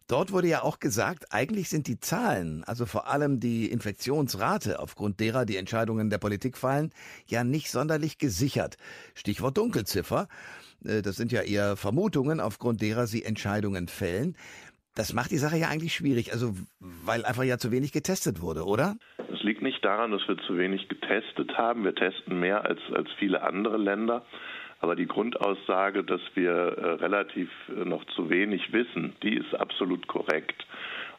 Dort 0.07 0.33
wurde 0.33 0.47
ja 0.47 0.63
auch 0.63 0.79
gesagt, 0.79 1.27
eigentlich 1.31 1.69
sind 1.69 1.87
die 1.87 1.99
Zahlen, 1.99 2.63
also 2.65 2.85
vor 2.85 3.07
allem 3.07 3.39
die 3.39 3.71
Infektionsrate, 3.71 4.79
aufgrund 4.79 5.19
derer 5.19 5.45
die 5.45 5.55
Entscheidungen 5.55 6.09
der 6.09 6.17
Politik 6.17 6.57
fallen, 6.57 6.91
ja 7.25 7.43
nicht 7.43 7.71
sonderlich 7.71 8.17
gesichert. 8.17 8.75
Stichwort 9.15 9.57
Dunkelziffer. 9.57 10.27
Äh, 10.85 11.01
das 11.01 11.15
sind 11.15 11.31
ja 11.31 11.41
eher 11.41 11.77
Vermutungen, 11.77 12.41
aufgrund 12.41 12.81
derer 12.81 13.07
sie 13.07 13.23
Entscheidungen 13.23 13.87
fällen. 13.87 14.35
Das 14.95 15.13
macht 15.13 15.31
die 15.31 15.37
Sache 15.37 15.57
ja 15.57 15.69
eigentlich 15.69 15.95
schwierig, 15.95 16.33
also 16.33 16.53
weil 16.79 17.25
einfach 17.25 17.43
ja 17.43 17.57
zu 17.57 17.71
wenig 17.71 17.93
getestet 17.93 18.41
wurde, 18.41 18.65
oder? 18.65 18.97
Es 19.33 19.41
liegt 19.41 19.63
nicht 19.63 19.83
daran, 19.83 20.11
dass 20.11 20.27
wir 20.27 20.37
zu 20.45 20.57
wenig 20.57 20.87
getestet 20.89 21.57
haben. 21.57 21.83
Wir 21.83 21.95
testen 21.95 22.39
mehr 22.39 22.65
als, 22.65 22.79
als 22.93 23.09
viele 23.17 23.41
andere 23.41 23.77
Länder. 23.77 24.25
Aber 24.83 24.97
die 24.97 25.07
Grundaussage, 25.07 26.03
dass 26.03 26.19
wir 26.33 26.51
äh, 26.51 26.85
relativ 26.95 27.49
äh, 27.69 27.85
noch 27.85 28.03
zu 28.15 28.29
wenig 28.29 28.73
wissen, 28.73 29.15
die 29.23 29.37
ist 29.37 29.55
absolut 29.55 30.07
korrekt. 30.07 30.67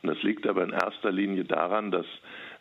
Und 0.02 0.10
das 0.10 0.22
liegt 0.22 0.46
aber 0.46 0.64
in 0.64 0.72
erster 0.72 1.10
Linie 1.10 1.44
daran, 1.44 1.90
dass 1.90 2.04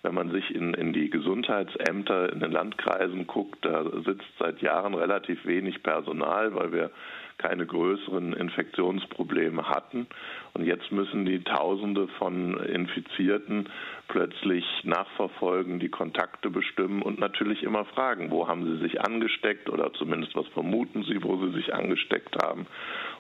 wenn 0.04 0.14
man 0.14 0.32
sich 0.32 0.56
in, 0.56 0.74
in 0.74 0.94
die 0.94 1.10
Gesundheitsämter 1.10 2.32
in 2.32 2.40
den 2.40 2.54
Landkreisen 2.54 3.28
guckt, 3.28 3.66
da 3.66 3.84
sitzt 4.06 4.32
seit 4.40 4.62
Jahren 4.62 4.94
relativ 4.94 5.46
wenig 5.46 5.84
Personal, 5.84 6.56
weil 6.56 6.72
wir 6.72 6.90
keine 7.38 7.66
größeren 7.66 8.32
Infektionsprobleme 8.32 9.68
hatten. 9.68 10.08
Und 10.56 10.68
jetzt 10.68 10.92
müssen 10.92 11.26
die 11.26 11.44
Tausende 11.44 12.08
von 12.20 12.60
Infizierten 12.60 13.70
plötzlich 14.08 14.64
nachverfolgen, 14.84 15.80
die 15.80 15.90
Kontakte 15.90 16.52
bestimmen 16.52 17.02
und 17.02 17.20
natürlich 17.20 17.64
immer 17.64 17.86
fragen, 17.86 18.30
wo 18.30 18.48
haben 18.48 18.64
sie 18.66 18.84
sich 18.84 19.02
angesteckt 19.02 19.68
oder 19.68 19.92
zumindest 19.94 20.36
was 20.36 20.48
vermuten 20.50 21.04
sie, 21.06 21.24
wo 21.24 21.38
sie 21.38 21.54
sich 21.54 21.74
angesteckt 21.74 22.38
haben. 22.44 22.68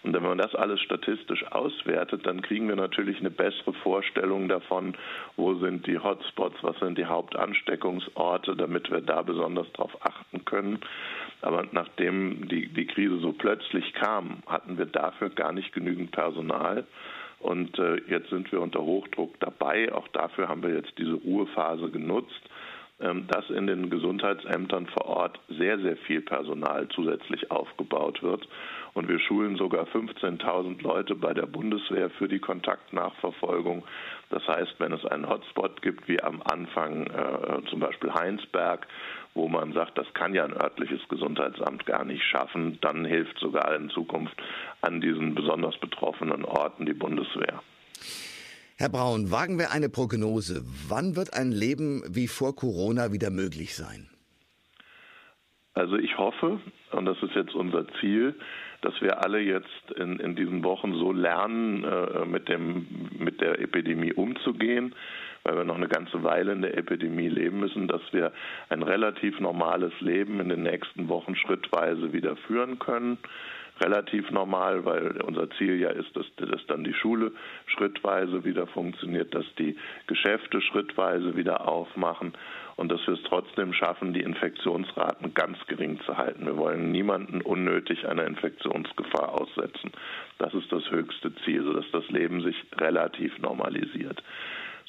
Und 0.04 0.13
wenn 0.13 0.22
man 0.22 0.38
das 0.38 0.54
alles 0.54 0.80
statistisch 0.82 1.43
auswertet, 1.52 2.28
dann 2.28 2.43
kriegen 2.43 2.67
wir 2.67 2.76
natürlich 2.76 3.19
eine 3.19 3.32
bessere 3.32 3.74
Vorstellung 3.82 4.48
davon, 4.48 4.93
wo 5.36 5.56
sind 5.56 5.88
die 5.88 5.98
Hotspots, 5.98 6.58
was 6.62 6.78
sind 6.78 7.00
die 7.00 7.06
Hauptansteckungsorte, 7.06 8.56
damit 8.56 8.91
wir 8.91 9.02
da 9.02 9.24
besonders 9.24 9.72
darauf 9.72 9.98
achten 10.06 10.46
können. 10.46 10.80
Aber 11.41 11.65
nachdem 11.72 12.48
die, 12.48 12.67
die 12.67 12.86
Krise 12.86 13.17
so 13.19 13.32
plötzlich 13.34 13.91
kam, 13.93 14.43
hatten 14.46 14.78
wir 14.78 14.86
dafür 14.86 15.30
gar 15.30 15.52
nicht 15.52 15.74
genügend 15.74 16.12
Personal. 16.12 16.86
Und 17.43 17.77
äh, 17.77 17.97
jetzt 18.08 18.29
sind 18.29 18.49
wir 18.53 18.62
unter 18.62 18.82
Hochdruck 18.82 19.38
dabei. 19.41 19.93
Auch 19.93 20.08
dafür 20.10 20.47
haben 20.47 20.63
wir 20.63 20.73
jetzt 20.73 20.97
diese 20.97 21.13
Ruhephase 21.13 21.89
genutzt, 21.89 22.41
ähm, 23.01 23.27
dass 23.27 23.49
in 23.49 23.67
den 23.67 23.89
Gesundheitsämtern 23.89 24.88
vor 24.88 25.06
Ort 25.06 25.39
sehr, 25.49 25.77
sehr 25.79 25.97
viel 25.97 26.21
Personal 26.21 26.88
zusätzlich 26.88 27.51
aufgebaut 27.51 28.23
wird. 28.23 28.47
Und 28.93 29.10
wir 29.10 29.19
schulen 29.19 29.58
sogar 29.58 29.86
15.000 29.88 30.82
Leute 30.84 31.15
bei 31.15 31.34
der 31.34 31.47
Bundeswehr 31.47 32.10
für 32.12 32.29
die 32.29 32.39
Kontaktnachverfolgung. 32.39 33.84
Das 34.29 34.47
heißt, 34.47 34.75
wenn 34.79 34.93
es 34.93 35.06
einen 35.06 35.27
Hotspot 35.27 35.82
gibt, 35.82 36.08
wie 36.08 36.23
am 36.23 36.41
Anfang 36.43 37.08
äh, 37.08 37.69
zum 37.69 37.82
Beispiel 37.82 38.13
Heinsberg, 38.13 38.88
wo 39.36 39.48
man 39.48 39.74
sagt, 39.74 39.98
das 39.98 40.12
kann 40.13 40.34
ja 40.34 40.46
ein 40.46 40.54
örtliches 40.54 41.02
Gesundheitsamt 41.10 41.86
gar 41.86 42.06
nicht 42.06 42.24
schaffen, 42.24 42.78
dann 42.82 43.06
hilft 43.06 43.39
sogar 43.39 43.76
in 43.76 43.89
Zukunft 43.89 44.36
an 44.82 45.02
diesen 45.02 45.36
besonders 45.36 45.78
betroffenen 45.80 46.46
Orten 46.46 46.86
die 46.86 46.93
Bundeswehr. 46.93 47.62
Herr 48.78 48.89
Braun, 48.89 49.32
wagen 49.32 49.60
wir 49.60 49.72
eine 49.72 49.89
Prognose. 49.89 50.63
Wann 50.88 51.15
wird 51.15 51.34
ein 51.34 51.52
Leben 51.52 52.04
wie 52.10 52.28
vor 52.28 52.56
Corona 52.56 53.12
wieder 53.12 53.30
möglich 53.30 53.76
sein? 53.76 54.10
Also 55.74 55.96
ich 55.96 56.17
hoffe, 56.17 56.60
und 56.91 57.06
das 57.06 57.17
ist 57.24 57.34
jetzt 57.36 57.56
unser 57.56 57.88
Ziel, 58.00 58.36
dass 58.84 59.02
wir 59.02 59.24
alle 59.24 59.39
jetzt 59.39 59.91
in, 59.98 60.19
in 60.19 60.36
diesen 60.36 60.63
Wochen 60.63 60.93
so 60.96 61.12
lernen, 61.12 61.84
äh, 61.84 62.26
mit, 62.26 62.50
dem, 62.50 62.88
mit 63.17 63.41
der 63.41 63.60
Epidemie 63.60 64.13
umzugehen, 64.13 64.93
weil 65.43 65.58
wir 65.58 65.63
noch 65.63 65.76
eine 65.76 65.88
ganze 65.88 66.24
Weile 66.24 66.52
in 66.52 66.62
der 66.62 66.78
Epidemie 66.78 67.30
leben 67.30 67.60
müssen, 67.60 67.88
dass 67.88 68.02
wir 68.12 68.32
ein 68.69 68.84
relativ 68.84 69.39
normales 69.39 69.93
Leben 70.00 70.39
in 70.39 70.50
den 70.50 70.63
nächsten 70.63 71.10
Wochen 71.10 71.36
schrittweise 71.36 72.13
wieder 72.13 72.36
führen 72.36 72.80
können. 72.80 73.17
relativ 73.82 74.30
normal, 74.30 74.86
weil 74.86 75.22
unser 75.24 75.50
Ziel 75.52 75.80
ja 75.80 75.89
ist, 75.89 76.15
dass, 76.15 76.26
dass 76.36 76.65
dann 76.67 76.84
die 76.84 76.93
Schule 76.93 77.32
schrittweise 77.65 78.46
wieder 78.46 78.67
funktioniert, 78.67 79.34
dass 79.34 79.46
die 79.58 79.76
Geschäfte 80.08 80.62
schrittweise 80.62 81.36
wieder 81.36 81.67
aufmachen 81.67 82.34
und 82.76 82.92
dass 82.92 83.06
wir 83.08 83.14
es 83.14 83.24
trotzdem 83.24 83.74
schaffen, 83.74 84.14
die 84.14 84.22
Infektionsraten 84.22 85.34
ganz 85.34 85.58
gering 85.68 86.00
zu 86.06 86.18
halten. 86.18 86.46
Wir 86.46 86.58
wollen 86.58 86.92
niemanden 86.92 87.42
unnötig 87.42 88.08
einer 88.08 88.26
Infektionsgefahr 88.26 89.30
aussetzen. 89.30 89.92
Das 90.40 90.54
ist 90.54 90.72
das 90.72 90.90
höchste 90.90 91.34
Ziel, 91.44 91.64
sodass 91.64 91.86
das 91.92 92.08
Leben 92.10 92.42
sich 92.42 92.56
relativ 92.78 93.38
normalisiert 93.40 94.22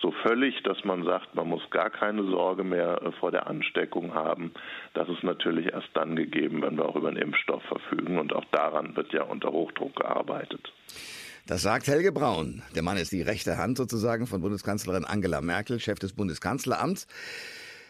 so 0.05 0.12
völlig, 0.23 0.62
dass 0.64 0.85
man 0.85 1.03
sagt, 1.05 1.35
man 1.35 1.49
muss 1.49 1.62
gar 1.70 1.88
keine 1.88 2.25
Sorge 2.25 2.62
mehr 2.62 3.01
äh, 3.03 3.12
vor 3.12 3.31
der 3.31 3.47
Ansteckung 3.47 4.12
haben. 4.12 4.53
Das 4.92 5.09
ist 5.09 5.23
natürlich 5.23 5.73
erst 5.73 5.88
dann 5.94 6.14
gegeben, 6.14 6.61
wenn 6.61 6.77
wir 6.77 6.87
auch 6.87 6.97
über 6.97 7.09
einen 7.09 7.16
Impfstoff 7.16 7.62
verfügen. 7.62 8.18
Und 8.18 8.35
auch 8.35 8.44
daran 8.53 8.94
wird 8.97 9.14
ja 9.14 9.23
unter 9.23 9.51
Hochdruck 9.51 9.97
gearbeitet. 9.97 10.73
Das 11.47 11.62
sagt 11.62 11.87
Helge 11.87 12.12
Braun. 12.12 12.62
Der 12.75 12.83
Mann 12.83 12.99
ist 12.99 13.12
die 13.12 13.23
rechte 13.23 13.57
Hand 13.57 13.79
sozusagen 13.79 14.27
von 14.27 14.42
Bundeskanzlerin 14.42 15.07
Angela 15.07 15.40
Merkel, 15.40 15.81
Chef 15.81 15.99
des 15.99 16.12
Bundeskanzleramts. 16.12 17.07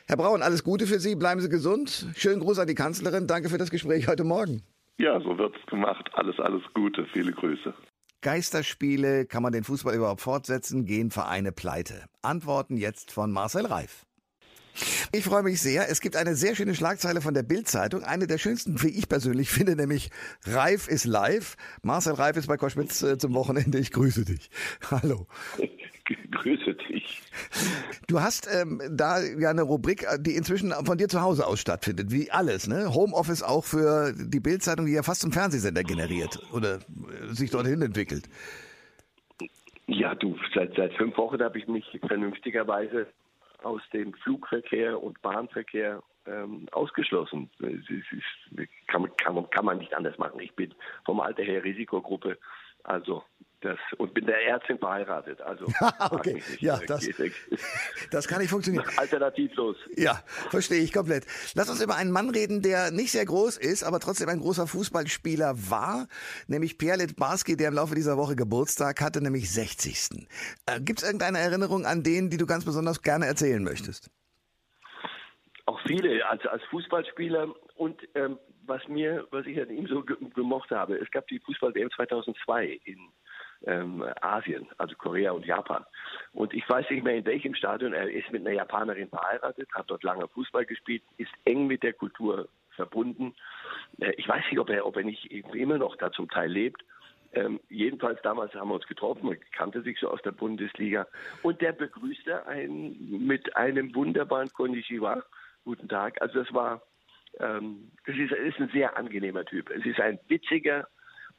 Herr 0.06 0.18
Braun, 0.18 0.42
alles 0.42 0.64
Gute 0.64 0.86
für 0.86 1.00
Sie. 1.00 1.14
Bleiben 1.14 1.40
Sie 1.40 1.48
gesund. 1.48 2.08
Schönen 2.14 2.40
Gruß 2.40 2.58
an 2.58 2.66
die 2.66 2.74
Kanzlerin. 2.74 3.26
Danke 3.26 3.48
für 3.48 3.56
das 3.56 3.70
Gespräch 3.70 4.06
heute 4.06 4.22
Morgen. 4.22 4.62
Ja, 4.98 5.18
so 5.20 5.38
wird's 5.38 5.64
gemacht. 5.66 6.10
Alles, 6.12 6.38
alles 6.38 6.62
Gute. 6.74 7.06
Viele 7.06 7.32
Grüße. 7.32 7.72
Geisterspiele, 8.20 9.24
kann 9.24 9.42
man 9.42 9.52
den 9.52 9.64
Fußball 9.64 9.94
überhaupt 9.94 10.20
fortsetzen, 10.20 10.84
gehen 10.84 11.10
Vereine 11.10 11.52
pleite? 11.52 12.04
Antworten 12.22 12.76
jetzt 12.76 13.12
von 13.12 13.32
Marcel 13.32 13.64
Reif. 13.66 14.04
Ich 15.12 15.24
freue 15.24 15.42
mich 15.42 15.60
sehr. 15.60 15.88
Es 15.88 16.00
gibt 16.00 16.16
eine 16.16 16.34
sehr 16.34 16.54
schöne 16.54 16.74
Schlagzeile 16.74 17.20
von 17.20 17.32
der 17.32 17.42
Bild-Zeitung. 17.42 18.02
Eine 18.02 18.26
der 18.26 18.38
schönsten, 18.38 18.82
wie 18.82 18.88
ich 18.88 19.08
persönlich 19.08 19.48
finde, 19.48 19.76
nämlich 19.76 20.10
Reif 20.44 20.88
ist 20.88 21.04
live. 21.04 21.56
Marcel 21.82 22.14
Reif 22.14 22.36
ist 22.36 22.48
bei 22.48 22.56
Koschmitz 22.56 23.02
äh, 23.02 23.16
zum 23.16 23.34
Wochenende. 23.34 23.78
Ich 23.78 23.92
grüße 23.92 24.24
dich. 24.24 24.50
Hallo. 24.90 25.26
Grüße 26.04 26.74
dich. 26.74 27.22
Du 28.08 28.20
hast 28.20 28.48
ähm, 28.52 28.80
da 28.90 29.22
ja 29.22 29.50
eine 29.50 29.62
Rubrik, 29.62 30.04
äh, 30.04 30.18
die 30.20 30.36
inzwischen 30.36 30.72
von 30.84 30.98
dir 30.98 31.08
zu 31.08 31.22
Hause 31.22 31.46
aus 31.46 31.60
stattfindet, 31.60 32.10
wie 32.10 32.30
alles, 32.30 32.68
ne? 32.68 32.94
Homeoffice 32.94 33.42
auch 33.42 33.64
für 33.64 34.12
die 34.12 34.40
Bildzeitung, 34.40 34.86
die 34.86 34.92
ja 34.92 35.02
fast 35.02 35.22
zum 35.22 35.32
Fernsehsender 35.32 35.82
generiert 35.82 36.38
oder 36.52 36.76
äh, 36.76 37.34
sich 37.34 37.50
dorthin 37.50 37.82
entwickelt. 37.82 38.28
Ja, 39.86 40.14
du, 40.14 40.36
seit, 40.54 40.74
seit 40.76 40.94
fünf 40.94 41.16
Wochen 41.18 41.42
habe 41.42 41.58
ich 41.58 41.68
mich 41.68 41.84
vernünftigerweise 42.06 43.06
aus 43.62 43.82
dem 43.92 44.14
Flugverkehr 44.14 45.02
und 45.02 45.20
Bahnverkehr 45.22 46.02
ähm, 46.26 46.66
ausgeschlossen. 46.72 47.50
Es 47.58 47.88
ist, 47.90 48.68
kann, 48.86 49.08
kann, 49.16 49.50
kann 49.50 49.64
man 49.64 49.78
nicht 49.78 49.94
anders 49.94 50.16
machen. 50.18 50.40
Ich 50.40 50.54
bin 50.54 50.74
vom 51.04 51.20
Alter 51.20 51.42
her 51.42 51.64
Risikogruppe. 51.64 52.38
Also 52.82 53.22
das, 53.64 53.78
und 53.96 54.12
bin 54.14 54.26
der 54.26 54.40
Ärztin 54.46 54.78
verheiratet. 54.78 55.40
Also 55.40 55.66
okay, 56.10 56.42
ja, 56.60 56.78
das, 56.86 57.08
das 58.10 58.28
kann 58.28 58.40
nicht 58.40 58.50
funktionieren. 58.50 58.84
Alternativlos. 58.96 59.76
Ja, 59.96 60.22
verstehe 60.50 60.82
ich 60.82 60.92
komplett. 60.92 61.26
Lass 61.54 61.70
uns 61.70 61.82
über 61.82 61.96
einen 61.96 62.10
Mann 62.10 62.30
reden, 62.30 62.62
der 62.62 62.90
nicht 62.90 63.12
sehr 63.12 63.24
groß 63.24 63.56
ist, 63.56 63.82
aber 63.82 64.00
trotzdem 64.00 64.28
ein 64.28 64.40
großer 64.40 64.66
Fußballspieler 64.66 65.54
war, 65.70 66.08
nämlich 66.46 66.78
Pierre 66.78 66.98
Litbarski, 66.98 67.56
der 67.56 67.68
im 67.68 67.74
Laufe 67.74 67.94
dieser 67.94 68.16
Woche 68.16 68.36
Geburtstag 68.36 69.00
hatte, 69.00 69.22
nämlich 69.22 69.50
60. 69.50 70.26
Äh, 70.66 70.80
Gibt 70.80 71.00
es 71.00 71.04
irgendeine 71.04 71.38
Erinnerung 71.38 71.86
an 71.86 72.02
den, 72.02 72.30
die 72.30 72.36
du 72.36 72.46
ganz 72.46 72.64
besonders 72.64 73.02
gerne 73.02 73.26
erzählen 73.26 73.62
möchtest? 73.62 74.10
Auch 75.66 75.80
viele, 75.86 76.26
also 76.28 76.50
als 76.50 76.62
Fußballspieler 76.64 77.48
und 77.76 78.00
ähm, 78.14 78.38
was 78.66 78.86
mir, 78.88 79.26
was 79.30 79.46
ich 79.46 79.60
an 79.60 79.70
ihm 79.70 79.86
so 79.86 80.02
gemocht 80.02 80.70
habe, 80.70 80.96
es 80.96 81.10
gab 81.10 81.26
die 81.28 81.38
Fußball-WM 81.40 81.90
2002 81.90 82.80
in 82.84 82.98
ähm, 83.66 84.04
Asien, 84.20 84.66
also 84.78 84.94
Korea 84.96 85.32
und 85.32 85.46
Japan. 85.46 85.84
Und 86.32 86.54
ich 86.54 86.68
weiß 86.68 86.88
nicht 86.90 87.04
mehr 87.04 87.16
in 87.16 87.24
welchem 87.24 87.54
Stadion, 87.54 87.92
er 87.92 88.10
ist 88.10 88.30
mit 88.30 88.42
einer 88.42 88.56
Japanerin 88.56 89.08
verheiratet, 89.08 89.68
hat 89.74 89.90
dort 89.90 90.02
lange 90.02 90.28
Fußball 90.28 90.66
gespielt, 90.66 91.02
ist 91.16 91.32
eng 91.44 91.66
mit 91.66 91.82
der 91.82 91.92
Kultur 91.92 92.48
verbunden. 92.70 93.34
Äh, 94.00 94.12
ich 94.16 94.28
weiß 94.28 94.44
nicht, 94.50 94.58
ob 94.58 94.70
er, 94.70 94.86
ob 94.86 94.96
er 94.96 95.04
nicht 95.04 95.30
immer 95.30 95.78
noch 95.78 95.96
da 95.96 96.12
zum 96.12 96.28
Teil 96.28 96.50
lebt. 96.50 96.84
Ähm, 97.32 97.60
jedenfalls 97.68 98.20
damals 98.22 98.54
haben 98.54 98.68
wir 98.68 98.74
uns 98.74 98.86
getroffen, 98.86 99.26
man 99.26 99.38
kannte 99.52 99.82
sich 99.82 99.98
so 99.98 100.08
aus 100.08 100.22
der 100.22 100.32
Bundesliga. 100.32 101.06
Und 101.42 101.60
der 101.60 101.72
begrüßte 101.72 102.46
einen 102.46 103.26
mit 103.26 103.56
einem 103.56 103.94
wunderbaren 103.94 104.52
Konnichiwa. 104.52 105.22
Guten 105.64 105.88
Tag. 105.88 106.20
Also 106.20 106.44
das 106.44 106.52
war, 106.54 106.82
ähm, 107.40 107.90
das 108.06 108.16
ist, 108.16 108.32
ist 108.32 108.60
ein 108.60 108.70
sehr 108.72 108.96
angenehmer 108.96 109.44
Typ. 109.44 109.70
Es 109.70 109.84
ist 109.84 109.98
ein 109.98 110.20
witziger, 110.28 110.86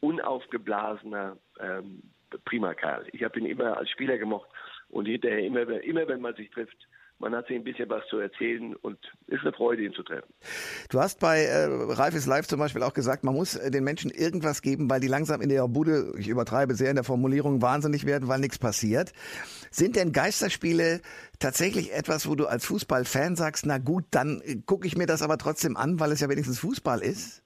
unaufgeblasener, 0.01 1.37
ähm, 1.59 2.01
prima 2.43 2.73
Kerl. 2.73 3.05
Ich 3.11 3.23
habe 3.23 3.39
ihn 3.39 3.45
immer 3.45 3.77
als 3.77 3.89
Spieler 3.89 4.17
gemocht 4.17 4.49
und 4.89 5.05
hinterher 5.05 5.39
immer, 5.39 5.67
immer 5.81 6.07
wenn 6.07 6.21
man 6.21 6.35
sich 6.35 6.49
trifft, 6.51 6.77
man 7.19 7.33
hat 7.33 7.47
sich 7.47 7.55
ein 7.55 7.63
bisschen 7.63 7.89
was 7.89 8.05
zu 8.09 8.17
erzählen 8.17 8.75
und 8.75 8.97
ist 9.27 9.41
eine 9.41 9.53
Freude, 9.53 9.83
ihn 9.83 9.93
zu 9.93 10.03
treffen. 10.03 10.33
Du 10.89 10.99
hast 10.99 11.19
bei 11.21 11.43
äh, 11.43 11.65
Ralf 11.65 12.13
is 12.13 12.25
Live 12.25 12.47
zum 12.47 12.59
Beispiel 12.59 12.83
auch 12.83 12.93
gesagt, 12.93 13.23
man 13.23 13.33
muss 13.33 13.55
äh, 13.55 13.71
den 13.71 13.85
Menschen 13.85 14.11
irgendwas 14.11 14.61
geben, 14.61 14.89
weil 14.89 14.99
die 14.99 15.07
langsam 15.07 15.41
in 15.41 15.47
der 15.47 15.65
Bude, 15.67 16.13
ich 16.17 16.27
übertreibe 16.27 16.75
sehr 16.75 16.89
in 16.89 16.95
der 16.95 17.05
Formulierung, 17.05 17.61
wahnsinnig 17.61 18.05
werden, 18.05 18.27
weil 18.27 18.39
nichts 18.39 18.59
passiert. 18.59 19.13
Sind 19.71 19.95
denn 19.95 20.11
Geisterspiele 20.11 21.01
tatsächlich 21.39 21.93
etwas, 21.93 22.27
wo 22.27 22.35
du 22.35 22.47
als 22.47 22.65
Fußballfan 22.65 23.37
sagst, 23.37 23.65
na 23.65 23.77
gut, 23.77 24.03
dann 24.11 24.41
äh, 24.43 24.57
gucke 24.65 24.85
ich 24.85 24.97
mir 24.97 25.07
das 25.07 25.21
aber 25.21 25.37
trotzdem 25.37 25.77
an, 25.77 26.01
weil 26.01 26.11
es 26.11 26.19
ja 26.19 26.29
wenigstens 26.29 26.59
Fußball 26.59 27.01
ist? 27.01 27.44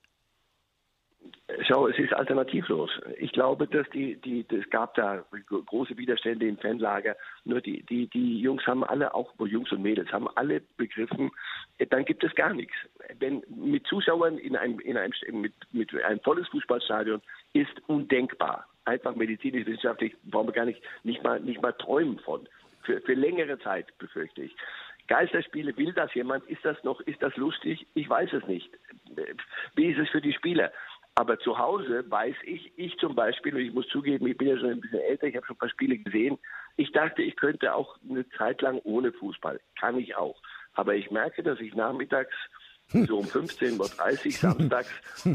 Schau, 1.66 1.88
es 1.88 1.98
ist 1.98 2.12
alternativlos. 2.12 2.90
Ich 3.18 3.32
glaube, 3.32 3.66
dass 3.66 3.88
die, 3.90 4.16
die, 4.16 4.44
es 4.54 4.68
gab 4.70 4.94
da 4.94 5.24
große 5.66 5.96
Widerstände 5.96 6.46
im 6.46 6.58
Fanlager. 6.58 7.16
Nur 7.44 7.60
die, 7.60 7.82
die, 7.84 8.08
die 8.08 8.40
Jungs 8.40 8.66
haben 8.66 8.84
alle, 8.84 9.14
auch 9.14 9.32
Jungs 9.46 9.70
und 9.72 9.82
Mädels, 9.82 10.12
haben 10.12 10.28
alle 10.36 10.60
begriffen, 10.76 11.30
äh, 11.78 11.86
dann 11.86 12.04
gibt 12.04 12.24
es 12.24 12.34
gar 12.34 12.52
nichts. 12.52 12.74
Wenn 13.18 13.42
mit 13.48 13.86
Zuschauern 13.86 14.38
in 14.38 14.56
einem, 14.56 14.80
in 14.80 14.96
einem, 14.96 15.12
mit, 15.32 15.54
mit 15.72 15.94
einem 16.02 16.20
volles 16.20 16.48
Fußballstadion 16.48 17.20
ist 17.52 17.82
undenkbar. 17.88 18.66
Einfach 18.84 19.14
medizinisch, 19.14 19.66
wissenschaftlich 19.66 20.14
brauchen 20.24 20.48
wir 20.48 20.54
gar 20.54 20.66
nicht, 20.66 20.82
nicht 21.04 21.22
mal, 21.22 21.40
nicht 21.40 21.60
mal 21.62 21.72
träumen 21.72 22.18
von. 22.20 22.48
Für, 22.82 23.00
für 23.00 23.14
längere 23.14 23.58
Zeit 23.58 23.86
befürchte 23.98 24.42
ich. 24.42 24.56
Geisterspiele, 25.10 25.76
will 25.76 25.92
das 25.92 26.14
jemand? 26.14 26.44
Ist 26.48 26.64
das 26.64 26.82
noch, 26.84 27.00
ist 27.00 27.20
das 27.20 27.36
lustig? 27.36 27.84
Ich 27.94 28.08
weiß 28.08 28.32
es 28.32 28.46
nicht. 28.46 28.70
Wie 29.74 29.86
ist 29.86 29.98
es 29.98 30.08
für 30.08 30.20
die 30.20 30.32
Spieler? 30.32 30.70
Aber 31.20 31.38
zu 31.38 31.58
Hause 31.58 32.02
weiß 32.10 32.34
ich, 32.44 32.72
ich 32.76 32.96
zum 32.96 33.14
Beispiel, 33.14 33.54
und 33.54 33.60
ich 33.60 33.74
muss 33.74 33.86
zugeben, 33.88 34.26
ich 34.26 34.38
bin 34.38 34.48
ja 34.48 34.56
schon 34.56 34.70
ein 34.70 34.80
bisschen 34.80 35.00
älter, 35.00 35.26
ich 35.26 35.36
habe 35.36 35.44
schon 35.44 35.56
ein 35.56 35.58
paar 35.58 35.68
Spiele 35.68 35.98
gesehen, 35.98 36.38
ich 36.78 36.92
dachte, 36.92 37.20
ich 37.20 37.36
könnte 37.36 37.74
auch 37.74 37.98
eine 38.08 38.26
Zeit 38.30 38.62
lang 38.62 38.80
ohne 38.84 39.12
Fußball. 39.12 39.60
Kann 39.78 39.98
ich 39.98 40.16
auch. 40.16 40.40
Aber 40.72 40.94
ich 40.94 41.10
merke, 41.10 41.42
dass 41.42 41.60
ich 41.60 41.74
nachmittags 41.74 42.34
so 43.06 43.18
um 43.18 43.26
15.30 43.26 43.78
Uhr 44.24 44.32
samstags 44.32 44.88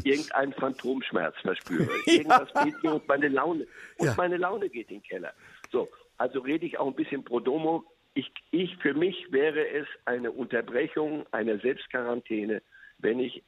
irgendeinen 0.03 0.53
Phantomschmerz 0.53 1.35
verspüre. 1.43 1.91
Irgendwas 2.07 2.49
ja. 2.55 2.63
geht 2.63 2.81
mir 2.81 2.95
und 2.95 3.07
meine 3.07 3.27
Laune 3.27 3.67
und 3.99 4.07
ja. 4.07 4.15
meine 4.17 4.37
Laune 4.37 4.69
geht 4.69 4.89
in 4.89 5.01
den 5.01 5.03
Keller. 5.03 5.33
So, 5.71 5.87
also 6.17 6.39
rede 6.39 6.65
ich 6.65 6.79
auch 6.79 6.87
ein 6.87 6.95
bisschen 6.95 7.23
pro 7.23 7.39
domo. 7.39 7.85
Ich, 8.15 8.33
ich 8.49 8.75
für 8.77 8.95
mich 8.95 9.31
wäre 9.31 9.67
es 9.67 9.85
eine 10.05 10.31
Unterbrechung 10.31 11.27
einer 11.31 11.59
Selbstquarantäne, 11.59 12.63
wenn 12.97 13.19
ich 13.19 13.43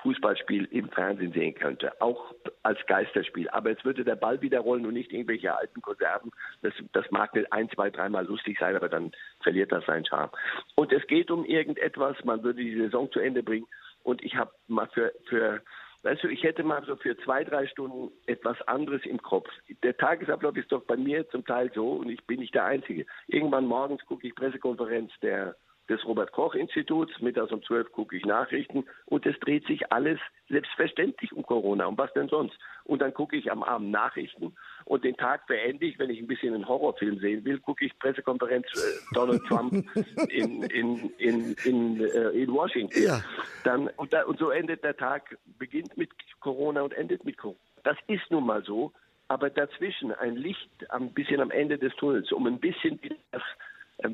Fußballspiel 0.00 0.64
im 0.70 0.88
Fernsehen 0.88 1.32
sehen 1.32 1.54
könnte, 1.54 2.00
auch 2.00 2.34
als 2.62 2.78
Geisterspiel. 2.86 3.48
Aber 3.50 3.70
jetzt 3.70 3.84
würde 3.84 4.04
der 4.04 4.16
Ball 4.16 4.40
wieder 4.40 4.60
rollen 4.60 4.86
und 4.86 4.94
nicht 4.94 5.12
irgendwelche 5.12 5.56
alten 5.56 5.80
Konserven. 5.82 6.30
Das, 6.62 6.72
das 6.92 7.10
mag 7.10 7.32
ein, 7.50 7.70
zwei, 7.70 7.90
dreimal 7.90 8.26
lustig 8.26 8.58
sein, 8.58 8.76
aber 8.76 8.88
dann 8.88 9.12
verliert 9.42 9.72
das 9.72 9.84
seinen 9.86 10.04
Charme. 10.04 10.30
Und 10.74 10.92
es 10.92 11.06
geht 11.06 11.30
um 11.30 11.44
irgendetwas, 11.44 12.16
man 12.24 12.42
würde 12.42 12.62
die 12.62 12.76
Saison 12.76 13.10
zu 13.12 13.20
Ende 13.20 13.42
bringen. 13.42 13.66
Und 14.02 14.22
ich 14.24 14.36
habe 14.36 14.50
mal 14.66 14.88
für, 14.88 15.12
für 15.28 15.62
Weißt 16.04 16.24
du, 16.24 16.28
ich 16.28 16.42
hätte 16.42 16.64
mal 16.64 16.84
so 16.84 16.96
für 16.96 17.16
zwei, 17.18 17.44
drei 17.44 17.66
Stunden 17.68 18.10
etwas 18.26 18.60
anderes 18.62 19.02
im 19.06 19.22
Kopf. 19.22 19.48
Der 19.84 19.96
Tagesablauf 19.96 20.56
ist 20.56 20.72
doch 20.72 20.82
bei 20.82 20.96
mir 20.96 21.28
zum 21.28 21.44
Teil 21.44 21.70
so 21.74 21.92
und 21.92 22.10
ich 22.10 22.24
bin 22.26 22.40
nicht 22.40 22.54
der 22.54 22.64
Einzige. 22.64 23.06
Irgendwann 23.28 23.66
morgens 23.66 24.04
gucke 24.06 24.26
ich 24.26 24.34
Pressekonferenz 24.34 25.12
der 25.22 25.54
des 25.88 26.04
Robert-Koch-Instituts. 26.04 27.20
Mittags 27.20 27.52
um 27.52 27.62
12 27.62 27.92
gucke 27.92 28.16
ich 28.16 28.24
Nachrichten 28.24 28.84
und 29.06 29.26
es 29.26 29.38
dreht 29.40 29.66
sich 29.66 29.92
alles 29.92 30.18
selbstverständlich 30.48 31.32
um 31.32 31.42
Corona. 31.44 31.86
Um 31.86 31.98
was 31.98 32.12
denn 32.12 32.28
sonst? 32.28 32.56
Und 32.84 33.02
dann 33.02 33.14
gucke 33.14 33.36
ich 33.36 33.50
am 33.50 33.62
Abend 33.62 33.90
Nachrichten 33.90 34.54
und 34.84 35.04
den 35.04 35.16
Tag 35.16 35.46
beende 35.46 35.86
ich, 35.86 35.98
wenn 35.98 36.10
ich 36.10 36.18
ein 36.18 36.26
bisschen 36.26 36.54
einen 36.54 36.66
Horrorfilm 36.66 37.18
sehen 37.18 37.44
will, 37.44 37.58
gucke 37.60 37.84
ich 37.84 37.98
Pressekonferenz 37.98 38.66
äh, 38.74 39.14
Donald 39.14 39.42
Trump 39.46 39.72
in, 40.28 40.62
in, 40.64 41.10
in, 41.18 41.54
in, 41.64 42.00
äh, 42.00 42.30
in 42.30 42.52
Washington. 42.52 43.02
Ja. 43.02 43.22
Dann, 43.64 43.88
und, 43.96 44.12
da, 44.12 44.24
und 44.24 44.38
so 44.38 44.50
endet 44.50 44.84
der 44.84 44.96
Tag, 44.96 45.36
beginnt 45.58 45.96
mit 45.96 46.10
Corona 46.40 46.82
und 46.82 46.92
endet 46.94 47.24
mit 47.24 47.38
Corona. 47.38 47.58
Das 47.84 47.96
ist 48.06 48.30
nun 48.30 48.46
mal 48.46 48.62
so, 48.62 48.92
aber 49.28 49.50
dazwischen 49.50 50.12
ein 50.12 50.36
Licht 50.36 50.70
ein 50.90 51.12
bisschen 51.12 51.40
am 51.40 51.50
Ende 51.50 51.78
des 51.78 51.94
Tunnels, 51.96 52.30
um 52.32 52.46
ein 52.46 52.60
bisschen 52.60 53.00
das 53.30 53.42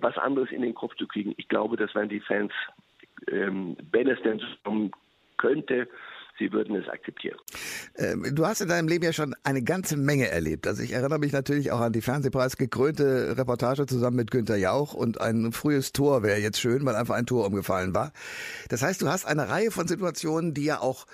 was 0.00 0.16
anderes 0.16 0.50
in 0.50 0.62
den 0.62 0.74
Kopf 0.74 0.94
zu 0.96 1.06
kriegen. 1.06 1.34
Ich 1.36 1.48
glaube, 1.48 1.76
das 1.76 1.94
werden 1.94 2.08
die 2.08 2.20
Fans, 2.20 2.52
ähm, 3.30 3.76
wenn 3.90 4.08
es 4.08 4.20
denn 4.22 4.40
kommen 4.64 4.90
könnte, 5.36 5.88
sie 6.38 6.52
würden 6.52 6.76
es 6.76 6.88
akzeptieren. 6.88 7.38
Ähm, 7.96 8.24
du 8.34 8.46
hast 8.46 8.60
in 8.60 8.68
deinem 8.68 8.88
Leben 8.88 9.04
ja 9.04 9.12
schon 9.12 9.34
eine 9.42 9.62
ganze 9.62 9.96
Menge 9.96 10.28
erlebt. 10.28 10.66
Also 10.66 10.82
ich 10.82 10.92
erinnere 10.92 11.18
mich 11.18 11.32
natürlich 11.32 11.72
auch 11.72 11.80
an 11.80 11.92
die 11.92 12.00
Fernsehpreis 12.00 12.56
gekrönte 12.56 13.36
Reportage 13.36 13.86
zusammen 13.86 14.16
mit 14.16 14.30
Günter 14.30 14.56
Jauch 14.56 14.94
und 14.94 15.20
ein 15.20 15.52
frühes 15.52 15.92
Tor 15.92 16.22
wäre 16.22 16.38
jetzt 16.38 16.60
schön, 16.60 16.84
weil 16.86 16.94
einfach 16.94 17.16
ein 17.16 17.26
Tor 17.26 17.46
umgefallen 17.46 17.94
war. 17.94 18.12
Das 18.68 18.82
heißt, 18.82 19.02
du 19.02 19.08
hast 19.08 19.26
eine 19.26 19.48
Reihe 19.48 19.70
von 19.70 19.88
Situationen, 19.88 20.54
die 20.54 20.64
ja 20.64 20.80
auch 20.80 21.06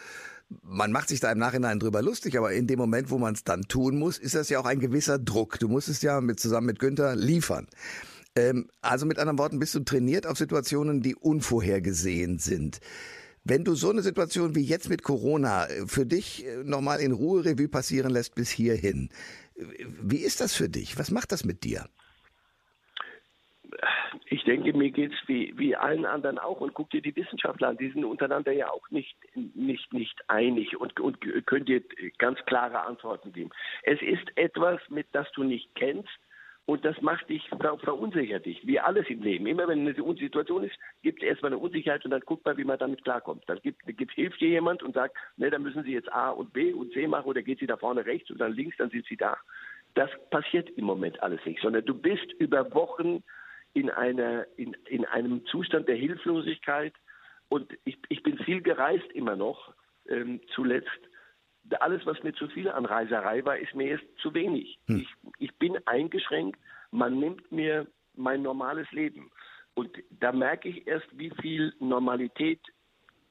man 0.62 0.92
macht 0.92 1.08
sich 1.08 1.20
da 1.20 1.32
im 1.32 1.38
Nachhinein 1.38 1.80
drüber 1.80 2.02
lustig, 2.02 2.36
aber 2.36 2.52
in 2.52 2.66
dem 2.66 2.78
Moment, 2.78 3.10
wo 3.10 3.18
man 3.18 3.34
es 3.34 3.44
dann 3.44 3.62
tun 3.62 3.98
muss, 3.98 4.18
ist 4.18 4.34
das 4.34 4.50
ja 4.50 4.60
auch 4.60 4.66
ein 4.66 4.78
gewisser 4.78 5.18
Druck. 5.18 5.58
Du 5.58 5.68
musst 5.68 5.88
es 5.88 6.02
ja 6.02 6.20
mit, 6.20 6.38
zusammen 6.38 6.66
mit 6.66 6.78
Günther 6.78 7.16
liefern. 7.16 7.66
Ähm, 8.36 8.68
also 8.82 9.06
mit 9.06 9.18
anderen 9.18 9.38
Worten, 9.38 9.58
bist 9.58 9.74
du 9.74 9.80
trainiert 9.80 10.26
auf 10.26 10.36
Situationen, 10.36 11.02
die 11.02 11.14
unvorhergesehen 11.14 12.38
sind. 12.38 12.80
Wenn 13.44 13.62
du 13.62 13.74
so 13.74 13.90
eine 13.90 14.02
Situation 14.02 14.54
wie 14.54 14.64
jetzt 14.64 14.88
mit 14.88 15.02
Corona 15.02 15.66
äh, 15.66 15.86
für 15.86 16.06
dich 16.06 16.44
äh, 16.46 16.64
nochmal 16.64 17.00
in 17.00 17.12
Ruhe 17.12 17.44
Revue 17.44 17.68
passieren 17.68 18.10
lässt 18.10 18.34
bis 18.34 18.50
hierhin, 18.50 19.10
äh, 19.56 19.62
wie 20.02 20.18
ist 20.18 20.40
das 20.40 20.54
für 20.54 20.68
dich? 20.68 20.98
Was 20.98 21.10
macht 21.10 21.30
das 21.30 21.44
mit 21.44 21.62
dir? 21.62 21.86
Ich 24.26 24.42
denke, 24.44 24.72
mir 24.72 24.90
geht 24.90 25.12
es 25.12 25.28
wie, 25.28 25.52
wie 25.56 25.76
allen 25.76 26.06
anderen 26.06 26.38
auch. 26.38 26.60
Und 26.60 26.74
guck 26.74 26.90
dir 26.90 27.02
die 27.02 27.14
Wissenschaftler 27.14 27.68
an, 27.68 27.76
die 27.76 27.90
sind 27.90 28.04
untereinander 28.04 28.52
ja 28.52 28.70
auch 28.70 28.90
nicht, 28.90 29.16
nicht, 29.54 29.92
nicht 29.92 30.18
einig 30.28 30.76
und, 30.76 30.98
und 30.98 31.18
können 31.46 31.66
dir 31.66 31.82
ganz 32.18 32.38
klare 32.46 32.80
Antworten 32.82 33.32
geben. 33.32 33.50
Es 33.82 34.00
ist 34.00 34.36
etwas, 34.36 34.80
mit 34.88 35.06
das 35.12 35.30
du 35.32 35.44
nicht 35.44 35.68
kennst, 35.74 36.08
und 36.66 36.84
das 36.84 37.00
macht 37.02 37.28
dich, 37.28 37.46
ver 37.48 37.78
verunsichert 37.78 38.46
dich, 38.46 38.66
wie 38.66 38.80
alles 38.80 39.08
im 39.10 39.22
Leben. 39.22 39.46
Immer 39.46 39.68
wenn 39.68 39.80
eine 39.80 39.94
Situation 39.94 40.64
ist, 40.64 40.76
gibt 41.02 41.22
es 41.22 41.28
erstmal 41.28 41.52
eine 41.52 41.60
Unsicherheit 41.60 42.04
und 42.04 42.10
dann 42.10 42.22
guckt 42.22 42.44
man, 42.46 42.56
wie 42.56 42.64
man 42.64 42.78
damit 42.78 43.04
klarkommt. 43.04 43.44
Dann 43.46 43.58
gibt, 43.60 43.82
gibt, 43.86 44.12
hilft 44.12 44.40
dir 44.40 44.48
jemand 44.48 44.82
und 44.82 44.94
sagt, 44.94 45.14
ne, 45.36 45.50
dann 45.50 45.62
müssen 45.62 45.82
Sie 45.84 45.92
jetzt 45.92 46.10
A 46.10 46.30
und 46.30 46.52
B 46.54 46.72
und 46.72 46.92
C 46.92 47.06
machen 47.06 47.26
oder 47.26 47.42
geht 47.42 47.58
Sie 47.58 47.66
da 47.66 47.76
vorne 47.76 48.06
rechts 48.06 48.30
und 48.30 48.38
dann 48.38 48.54
links, 48.54 48.76
dann 48.78 48.90
sind 48.90 49.04
Sie 49.06 49.16
da. 49.16 49.36
Das 49.94 50.10
passiert 50.30 50.70
im 50.70 50.86
Moment 50.86 51.22
alles 51.22 51.44
nicht, 51.44 51.60
sondern 51.60 51.84
du 51.84 51.94
bist 51.94 52.32
über 52.38 52.72
Wochen 52.74 53.22
in, 53.74 53.90
einer, 53.90 54.46
in, 54.56 54.74
in 54.86 55.04
einem 55.04 55.44
Zustand 55.46 55.86
der 55.86 55.96
Hilflosigkeit 55.96 56.94
und 57.50 57.72
ich, 57.84 57.98
ich 58.08 58.22
bin 58.22 58.38
viel 58.38 58.62
gereist 58.62 59.10
immer 59.12 59.36
noch, 59.36 59.74
ähm, 60.08 60.40
zuletzt 60.54 60.88
alles, 61.80 62.04
was 62.06 62.22
mir 62.22 62.34
zu 62.34 62.48
viel 62.48 62.68
an 62.68 62.84
Reiserei 62.84 63.44
war, 63.44 63.58
ist 63.58 63.74
mir 63.74 63.88
jetzt 63.88 64.04
zu 64.18 64.34
wenig. 64.34 64.78
Hm. 64.86 65.00
Ich, 65.00 65.08
ich 65.38 65.54
bin 65.56 65.78
eingeschränkt. 65.86 66.58
Man 66.90 67.18
nimmt 67.18 67.50
mir 67.50 67.86
mein 68.14 68.42
normales 68.42 68.90
Leben. 68.92 69.30
Und 69.74 69.90
da 70.20 70.32
merke 70.32 70.68
ich 70.68 70.86
erst, 70.86 71.06
wie 71.12 71.30
viel 71.40 71.74
Normalität 71.80 72.60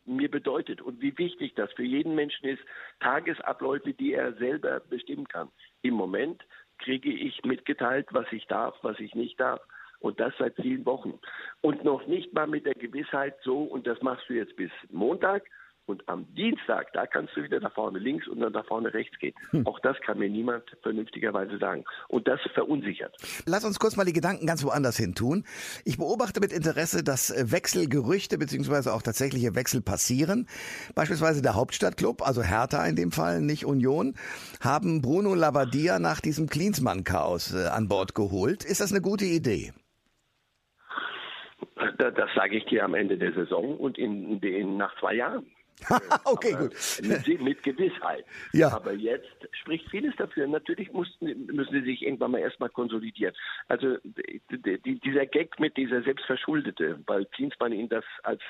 mir 0.06 0.30
bedeutet 0.30 0.82
und 0.82 1.02
wie 1.02 1.18
wichtig 1.18 1.54
das 1.56 1.72
für 1.74 1.84
jeden 1.84 2.16
Menschen 2.16 2.48
ist, 2.48 2.62
Tagesabläufe, 3.00 3.94
die 3.94 4.14
er 4.14 4.34
selber 4.34 4.82
bestimmen 4.82 5.28
kann. 5.28 5.50
Im 5.82 5.94
Moment 5.94 6.44
kriege 6.80 7.10
ich 7.10 7.44
mitgeteilt, 7.46 8.08
was 8.12 8.26
ich 8.32 8.46
darf, 8.48 8.76
was 8.82 9.00
ich 9.00 9.16
nicht 9.16 9.40
darf. 9.40 9.62
Und 10.00 10.20
das 10.20 10.34
seit 10.38 10.56
vielen 10.58 10.86
Wochen. 10.86 11.18
Und 11.62 11.86
noch 11.86 12.06
nicht 12.08 12.34
mal 12.34 12.48
mit 12.48 12.66
der 12.66 12.74
Gewissheit 12.74 13.36
so, 13.44 13.64
und 13.64 13.88
das 13.88 14.02
machst 14.02 14.28
du 14.28 14.34
jetzt 14.34 14.58
bis 14.58 14.72
Montag, 14.90 15.46
und 15.86 16.08
am 16.08 16.26
Dienstag, 16.34 16.94
da 16.94 17.06
kannst 17.06 17.36
du 17.36 17.44
wieder 17.44 17.60
nach 17.60 17.74
vorne 17.74 18.00
links 18.00 18.28
und 18.28 18.40
dann 18.40 18.54
nach 18.54 18.66
vorne 18.66 18.94
rechts 18.94 19.18
gehen. 19.20 19.34
Hm. 19.52 19.68
Auch 19.68 19.80
das 19.80 20.00
kann 20.02 20.20
mir 20.20 20.30
niemand 20.30 20.64
vernünftigerweise 20.82 21.58
sagen. 21.58 21.84
Und 22.08 22.28
das 22.28 22.40
verunsichert. 22.54 23.16
Lass 23.46 23.66
uns 23.66 23.80
kurz 23.80 23.98
mal 23.98 24.06
die 24.06 24.14
Gedanken 24.14 24.46
ganz 24.46 24.64
woanders 24.64 24.98
hin 24.98 25.14
tun. 25.14 25.44
Ich 25.84 25.98
beobachte 25.98 26.40
mit 26.40 26.54
Interesse, 26.54 27.04
dass 27.04 27.32
äh, 27.32 27.52
Wechselgerüchte 27.52 28.38
beziehungsweise 28.38 28.94
auch 28.94 29.02
tatsächliche 29.02 29.56
Wechsel 29.56 29.82
passieren. 29.82 30.48
Beispielsweise 30.96 31.42
der 31.42 31.56
Hauptstadtclub, 31.56 32.26
also 32.26 32.42
Hertha 32.44 32.86
in 32.86 32.96
dem 32.96 33.12
Fall, 33.12 33.42
nicht 33.42 33.66
Union, 33.66 34.16
haben 34.62 35.02
Bruno 35.02 35.36
Labbadia 35.36 36.00
nach 36.00 36.22
diesem 36.22 36.48
Klinsmann-Chaos 36.48 37.54
äh, 37.54 37.68
an 37.68 37.90
Bord 37.90 38.16
geholt. 38.16 38.64
Ist 38.64 38.80
das 38.80 38.92
eine 38.92 39.02
gute 39.02 39.26
Idee? 39.26 39.74
Das 41.98 42.30
sage 42.36 42.58
ich 42.58 42.66
dir 42.66 42.86
am 42.86 42.94
Ende 42.94 43.18
der 43.18 43.34
Saison 43.34 43.78
und 43.78 43.98
in, 43.98 44.40
in, 44.40 44.78
nach 44.78 44.98
zwei 45.00 45.16
Jahren. 45.16 45.46
okay, 46.26 46.54
gut. 46.54 46.74
Mit, 47.02 47.42
mit, 47.42 47.64
Gewissheit. 47.64 48.26
Ja. 48.52 48.74
Aber 48.74 48.94
jetzt 48.94 49.30
spricht 49.52 49.90
vieles 49.90 50.16
dafür. 50.18 50.48
Natürlich 50.48 50.92
mussten, 50.92 51.46
müssen 51.48 51.72
sie 51.72 51.82
sich 51.82 52.02
irgendwann 52.04 52.32
mal 52.32 52.40
erstmal 52.40 52.70
konsolidieren. 52.70 53.36
Also 53.68 53.98
die, 54.04 55.00
dieser 55.00 55.26
Gag 55.26 55.60
mit 55.60 55.78
dieser 55.78 56.02
Selbstverschuldete, 56.04 57.00
weil 57.06 57.26
Klinsmann 57.26 57.74
ihn 57.74 57.90
das 57.90 58.06
als 58.24 58.42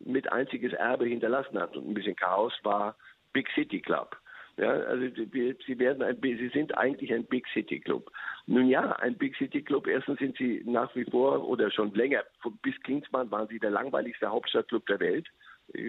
mit 0.00 0.30
einziges 0.32 0.72
Erbe 0.72 1.06
hinterlassen 1.06 1.58
hat 1.58 1.76
und 1.76 1.88
ein 1.88 1.94
bisschen 1.94 2.16
Chaos 2.16 2.52
war 2.62 2.96
Big 3.32 3.48
City 3.54 3.80
Club. 3.80 4.16
Ja, 4.58 4.70
also 4.70 5.06
sie 5.14 5.78
werden 5.78 6.02
ein, 6.02 6.18
sie 6.20 6.50
sind 6.52 6.76
eigentlich 6.76 7.12
ein 7.12 7.24
Big 7.26 7.46
City 7.54 7.78
Club. 7.78 8.10
Nun 8.46 8.68
ja, 8.68 8.90
ein 8.96 9.16
Big 9.16 9.36
City 9.36 9.62
Club. 9.62 9.86
Erstens 9.86 10.18
sind 10.18 10.36
sie 10.36 10.62
nach 10.66 10.94
wie 10.96 11.04
vor 11.04 11.46
oder 11.46 11.70
schon 11.70 11.94
länger 11.94 12.24
bis 12.62 12.74
Klinsmann 12.82 13.30
waren 13.30 13.46
sie 13.46 13.60
der 13.60 13.70
langweiligste 13.70 14.28
Hauptstadtclub 14.28 14.84
der 14.86 14.98
Welt 14.98 15.28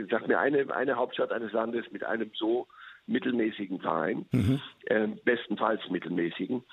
sag 0.10 0.28
mir 0.28 0.40
eine, 0.40 0.74
eine 0.76 0.96
Hauptstadt 0.96 1.32
eines 1.32 1.52
Landes 1.52 1.90
mit 1.92 2.04
einem 2.04 2.32
so 2.36 2.68
mittelmäßigen 3.08 3.80
Verein, 3.80 4.26
mhm. 4.32 4.62
äh, 4.86 5.08
bestenfalls 5.24 5.82
mittelmäßigen. 5.90 6.64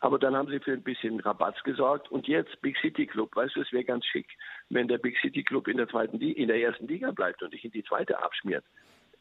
Aber 0.00 0.18
dann 0.18 0.36
haben 0.36 0.50
sie 0.50 0.60
für 0.60 0.72
ein 0.72 0.82
bisschen 0.82 1.20
Rabatz 1.20 1.62
gesorgt 1.62 2.10
und 2.10 2.28
jetzt 2.28 2.60
Big 2.60 2.76
City 2.78 3.06
Club. 3.06 3.34
Weißt 3.34 3.56
du, 3.56 3.62
es 3.62 3.72
wäre 3.72 3.84
ganz 3.84 4.04
schick, 4.04 4.26
wenn 4.68 4.88
der 4.88 4.98
Big 4.98 5.16
City 5.20 5.42
Club 5.42 5.68
in 5.68 5.78
der 5.78 5.88
zweiten, 5.88 6.20
in 6.20 6.48
der 6.48 6.60
ersten 6.60 6.88
Liga 6.88 7.10
bleibt 7.10 7.42
und 7.42 7.52
nicht 7.52 7.64
in 7.64 7.70
die 7.70 7.84
zweite 7.84 8.22
abschmiert. 8.22 8.64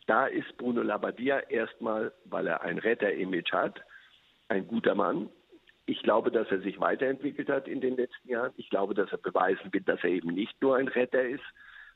Da 0.08 0.26
ist 0.26 0.58
Bruno 0.58 0.82
Labbadia 0.82 1.40
erstmal, 1.40 2.12
weil 2.26 2.48
er 2.48 2.62
ein 2.64 2.78
Retter-Image 2.78 3.54
hat, 3.54 3.80
ein 4.50 4.68
guter 4.68 4.96
Mann. 4.96 5.30
Ich 5.86 6.02
glaube, 6.04 6.32
dass 6.32 6.50
er 6.50 6.60
sich 6.60 6.80
weiterentwickelt 6.80 7.50
hat 7.50 7.68
in 7.68 7.80
den 7.80 7.96
letzten 7.96 8.30
Jahren. 8.30 8.52
Ich 8.58 8.70
glaube, 8.70 8.94
dass 8.94 9.12
er 9.12 9.20
beweisen 9.20 9.72
wird, 9.72 9.88
dass 9.88 10.04
er 10.04 10.10
eben 10.10 10.34
nicht 10.34 10.62
nur 10.62 10.76
ein 10.76 10.90
Retter 10.90 11.24
ist, 11.24 11.44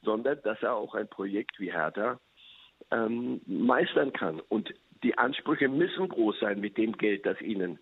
sondern 0.02 0.40
dass 0.44 0.62
er 0.62 0.76
auch 0.76 0.94
ein 0.96 1.08
Projekt 1.08 1.60
wie 1.60 1.72
Hertha 1.72 2.20
ähm, 2.92 3.42
meistern 3.46 4.14
kann. 4.14 4.40
Und 4.50 4.74
die 5.04 5.18
Ansprüche 5.18 5.68
müssen 5.70 6.10
groß 6.10 6.40
sein 6.40 6.60
mit 6.60 6.78
dem 6.78 6.94
Geld, 6.94 7.26
das 7.26 7.40
ihnen 7.42 7.80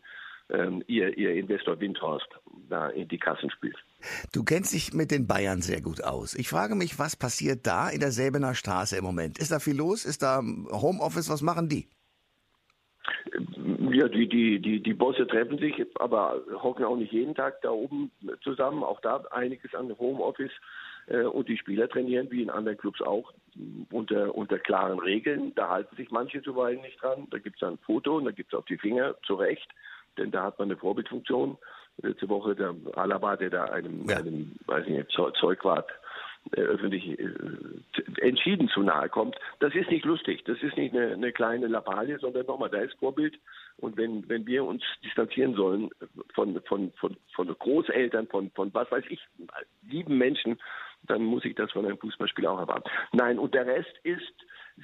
ähm, 0.49 0.83
ihr, 0.87 1.17
ihr 1.17 1.33
Investor 1.33 1.79
Windhorst 1.79 2.27
da 2.69 2.89
in 2.89 3.07
die 3.07 3.17
Kassen 3.17 3.49
spielt. 3.49 3.77
Du 4.33 4.43
kennst 4.43 4.73
dich 4.73 4.93
mit 4.93 5.11
den 5.11 5.27
Bayern 5.27 5.61
sehr 5.61 5.81
gut 5.81 6.03
aus. 6.03 6.35
Ich 6.35 6.49
frage 6.49 6.75
mich, 6.75 6.99
was 6.99 7.15
passiert 7.15 7.65
da 7.65 7.89
in 7.89 7.99
der 7.99 8.11
Säbener 8.11 8.53
Straße 8.53 8.97
im 8.97 9.03
Moment? 9.03 9.39
Ist 9.39 9.51
da 9.51 9.59
viel 9.59 9.75
los? 9.75 10.05
Ist 10.05 10.21
da 10.21 10.41
Homeoffice? 10.71 11.29
Was 11.29 11.41
machen 11.41 11.69
die? 11.69 11.87
Ja, 13.91 14.07
die, 14.07 14.27
die, 14.27 14.59
die, 14.59 14.83
die 14.83 14.93
Bosse 14.93 15.25
treffen 15.25 15.57
sich, 15.57 15.73
aber 15.95 16.41
hocken 16.61 16.85
auch 16.85 16.97
nicht 16.97 17.11
jeden 17.11 17.33
Tag 17.33 17.61
da 17.61 17.71
oben 17.71 18.11
zusammen. 18.43 18.83
Auch 18.83 19.01
da 19.01 19.23
einiges 19.31 19.73
an 19.73 19.97
Homeoffice. 19.97 20.51
Äh, 21.07 21.23
und 21.23 21.47
die 21.47 21.57
Spieler 21.57 21.89
trainieren 21.89 22.29
wie 22.31 22.41
in 22.41 22.49
anderen 22.49 22.77
Clubs 22.77 23.01
auch 23.01 23.33
unter, 23.91 24.35
unter 24.35 24.59
klaren 24.59 24.99
Regeln. 24.99 25.53
Da 25.55 25.69
halten 25.69 25.95
sich 25.95 26.11
manche 26.11 26.41
zuweilen 26.41 26.81
nicht 26.81 27.01
dran. 27.01 27.27
Da 27.31 27.37
gibt 27.37 27.61
es 27.61 27.67
ein 27.67 27.77
Foto 27.79 28.17
und 28.17 28.25
da 28.25 28.31
gibt 28.31 28.53
es 28.53 28.57
auf 28.57 28.65
die 28.65 28.77
Finger 28.77 29.15
zu 29.25 29.35
Recht, 29.35 29.67
denn 30.17 30.31
da 30.31 30.43
hat 30.43 30.59
man 30.59 30.69
eine 30.69 30.77
Vorbildfunktion. 30.77 31.57
Letzte 32.01 32.27
Woche 32.27 32.55
der 32.55 32.75
Alaba, 32.95 33.37
der 33.37 33.49
da 33.49 33.65
einem, 33.65 34.05
ja. 34.09 34.17
einem 34.17 34.51
weiß 34.65 34.85
nicht, 34.87 35.11
Zeugwart 35.11 35.89
äh, 36.51 36.61
öffentlich 36.61 37.17
äh, 37.17 37.25
entschieden 38.21 38.67
zu 38.67 38.81
nahe 38.81 39.07
kommt. 39.07 39.37
Das 39.59 39.73
ist 39.73 39.89
nicht 39.89 40.05
lustig. 40.05 40.43
Das 40.45 40.61
ist 40.61 40.75
nicht 40.75 40.93
eine, 40.93 41.13
eine 41.13 41.31
kleine 41.31 41.67
Lappalie, 41.67 42.19
sondern 42.19 42.45
nochmal, 42.45 42.69
da 42.69 42.79
ist 42.79 42.95
Vorbild. 42.99 43.39
Und 43.77 43.97
wenn, 43.97 44.27
wenn 44.29 44.47
wir 44.47 44.63
uns 44.63 44.83
distanzieren 45.03 45.53
sollen 45.55 45.89
von, 46.33 46.61
von, 46.63 46.91
von, 46.93 47.17
von 47.33 47.47
Großeltern, 47.47 48.27
von, 48.27 48.49
von 48.51 48.73
was 48.73 48.89
weiß 48.89 49.03
ich, 49.09 49.19
lieben 49.83 50.17
Menschen, 50.17 50.57
dann 51.03 51.23
muss 51.23 51.45
ich 51.45 51.55
das 51.55 51.71
von 51.71 51.85
einem 51.85 51.97
Fußballspieler 51.97 52.51
auch 52.51 52.59
erwarten. 52.59 52.89
Nein, 53.11 53.37
und 53.37 53.53
der 53.53 53.65
Rest 53.65 53.93
ist, 54.03 54.33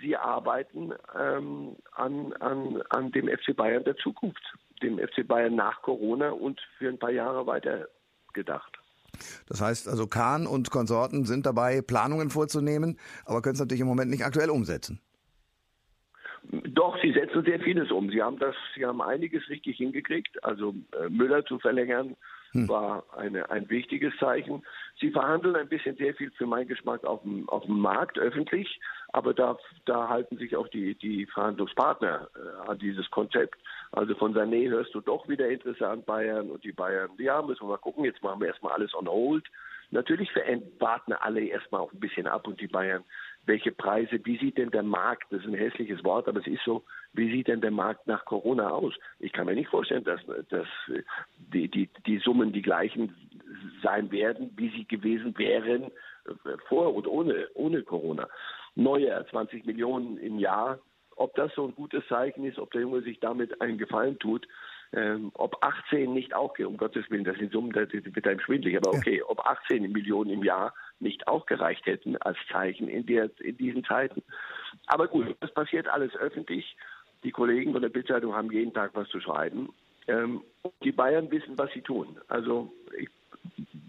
sie 0.01 0.15
arbeiten 0.15 0.93
ähm, 1.17 1.75
an, 1.93 2.33
an, 2.33 2.81
an 2.89 3.11
dem 3.11 3.27
FC 3.27 3.55
Bayern 3.55 3.83
der 3.83 3.95
Zukunft, 3.97 4.43
dem 4.81 4.99
FC 4.99 5.27
Bayern 5.27 5.55
nach 5.55 5.81
Corona 5.81 6.29
und 6.31 6.59
für 6.77 6.89
ein 6.89 6.99
paar 6.99 7.11
Jahre 7.11 7.47
weiter 7.47 7.87
gedacht. 8.33 8.77
Das 9.47 9.61
heißt 9.61 9.87
also, 9.87 10.07
Kahn 10.07 10.47
und 10.47 10.71
Konsorten 10.71 11.25
sind 11.25 11.45
dabei, 11.45 11.81
Planungen 11.81 12.29
vorzunehmen, 12.29 12.97
aber 13.25 13.41
können 13.41 13.55
es 13.55 13.59
natürlich 13.59 13.81
im 13.81 13.87
Moment 13.87 14.09
nicht 14.09 14.25
aktuell 14.25 14.49
umsetzen. 14.49 15.01
Doch, 16.51 16.99
sie 17.01 17.13
setzen 17.13 17.45
sehr 17.45 17.61
vieles 17.61 17.91
um. 17.91 18.09
Sie 18.09 18.21
haben 18.21 18.37
das, 18.37 18.55
sie 18.75 18.85
haben 18.85 19.01
einiges 19.01 19.47
richtig 19.47 19.77
hingekriegt. 19.77 20.43
Also 20.43 20.75
äh, 20.99 21.07
Müller 21.07 21.45
zu 21.45 21.59
verlängern 21.59 22.17
hm. 22.51 22.67
war 22.67 23.05
eine, 23.15 23.49
ein 23.49 23.69
wichtiges 23.69 24.13
Zeichen. 24.19 24.61
Sie 24.99 25.11
verhandeln 25.11 25.55
ein 25.55 25.69
bisschen 25.69 25.95
sehr 25.95 26.13
viel 26.13 26.29
für 26.31 26.45
meinen 26.45 26.67
Geschmack 26.67 27.05
auf 27.05 27.21
dem, 27.21 27.47
auf 27.47 27.63
dem 27.63 27.79
Markt 27.79 28.19
öffentlich, 28.19 28.81
aber 29.13 29.33
da, 29.33 29.57
da 29.85 30.09
halten 30.09 30.37
sich 30.37 30.57
auch 30.57 30.67
die, 30.67 30.95
die 30.95 31.25
Verhandlungspartner 31.27 32.27
äh, 32.35 32.69
an 32.69 32.77
dieses 32.79 33.09
Konzept. 33.11 33.57
Also 33.93 34.13
von 34.15 34.35
Sané 34.35 34.69
hörst 34.69 34.93
du 34.93 34.99
doch 34.99 35.29
wieder 35.29 35.47
Interesse 35.47 35.87
an 35.87 36.03
Bayern 36.03 36.49
und 36.49 36.65
die 36.65 36.73
Bayern, 36.73 37.11
ja, 37.17 37.41
müssen 37.41 37.63
wir 37.63 37.69
mal 37.69 37.77
gucken, 37.77 38.03
jetzt 38.03 38.21
machen 38.21 38.41
wir 38.41 38.47
erstmal 38.47 38.73
alles 38.73 38.93
on 38.93 39.07
hold. 39.07 39.45
Natürlich 39.91 40.29
warten 40.79 41.13
alle 41.13 41.45
erstmal 41.45 41.81
auch 41.81 41.91
ein 41.91 41.99
bisschen 41.99 42.25
ab 42.25 42.47
und 42.47 42.61
die 42.61 42.67
Bayern 42.67 43.03
welche 43.45 43.71
Preise, 43.71 44.19
wie 44.23 44.37
sieht 44.37 44.57
denn 44.57 44.69
der 44.69 44.83
Markt, 44.83 45.31
das 45.31 45.41
ist 45.41 45.47
ein 45.47 45.55
hässliches 45.55 46.03
Wort, 46.03 46.27
aber 46.27 46.39
es 46.39 46.47
ist 46.47 46.63
so, 46.63 46.83
wie 47.13 47.31
sieht 47.31 47.47
denn 47.47 47.61
der 47.61 47.71
Markt 47.71 48.07
nach 48.07 48.23
Corona 48.25 48.69
aus? 48.69 48.93
Ich 49.19 49.33
kann 49.33 49.47
mir 49.47 49.55
nicht 49.55 49.69
vorstellen, 49.69 50.03
dass, 50.03 50.21
dass 50.49 50.67
die, 51.37 51.67
die, 51.67 51.89
die 52.05 52.17
Summen 52.19 52.53
die 52.53 52.61
gleichen 52.61 53.15
sein 53.81 54.11
werden, 54.11 54.51
wie 54.55 54.69
sie 54.69 54.85
gewesen 54.85 55.37
wären 55.37 55.85
äh, 56.25 56.57
vor 56.67 56.93
und 56.93 57.07
ohne, 57.07 57.47
ohne 57.53 57.81
Corona. 57.83 58.27
Neue 58.75 59.25
20 59.29 59.65
Millionen 59.65 60.17
im 60.17 60.39
Jahr, 60.39 60.79
ob 61.15 61.35
das 61.35 61.53
so 61.55 61.67
ein 61.67 61.75
gutes 61.75 62.07
Zeichen 62.07 62.45
ist, 62.45 62.59
ob 62.59 62.71
der 62.71 62.81
Junge 62.81 63.01
sich 63.01 63.19
damit 63.19 63.59
einen 63.61 63.77
Gefallen 63.77 64.17
tut, 64.19 64.47
ähm, 64.93 65.31
ob 65.35 65.57
18 65.63 66.13
nicht 66.13 66.33
auch, 66.35 66.57
um 66.59 66.75
Gottes 66.75 67.09
Willen, 67.09 67.23
das 67.23 67.37
sind 67.37 67.53
Summen, 67.53 67.71
das 67.71 67.91
wird 67.93 68.27
einem 68.27 68.39
schwindlig, 68.41 68.75
aber 68.75 68.89
okay, 68.89 69.21
ob 69.23 69.39
18 69.39 69.89
Millionen 69.91 70.31
im 70.31 70.43
Jahr 70.43 70.73
nicht 70.99 71.27
auch 71.27 71.45
gereicht 71.45 71.85
hätten 71.85 72.17
als 72.17 72.37
Zeichen 72.51 72.89
in, 72.89 73.05
der, 73.05 73.29
in 73.39 73.55
diesen 73.57 73.85
Zeiten. 73.85 74.21
Aber 74.87 75.07
gut, 75.07 75.35
das 75.39 75.53
passiert 75.53 75.87
alles 75.87 76.13
öffentlich. 76.15 76.75
Die 77.23 77.31
Kollegen 77.31 77.71
von 77.71 77.81
der 77.81 77.89
Bildzeitung 77.89 78.35
haben 78.35 78.51
jeden 78.51 78.73
Tag 78.73 78.91
was 78.93 79.07
zu 79.09 79.21
schreiben. 79.21 79.69
Ähm, 80.07 80.41
die 80.83 80.91
Bayern 80.91 81.31
wissen, 81.31 81.57
was 81.57 81.71
sie 81.71 81.81
tun. 81.81 82.19
Also 82.27 82.73
ich, 82.97 83.09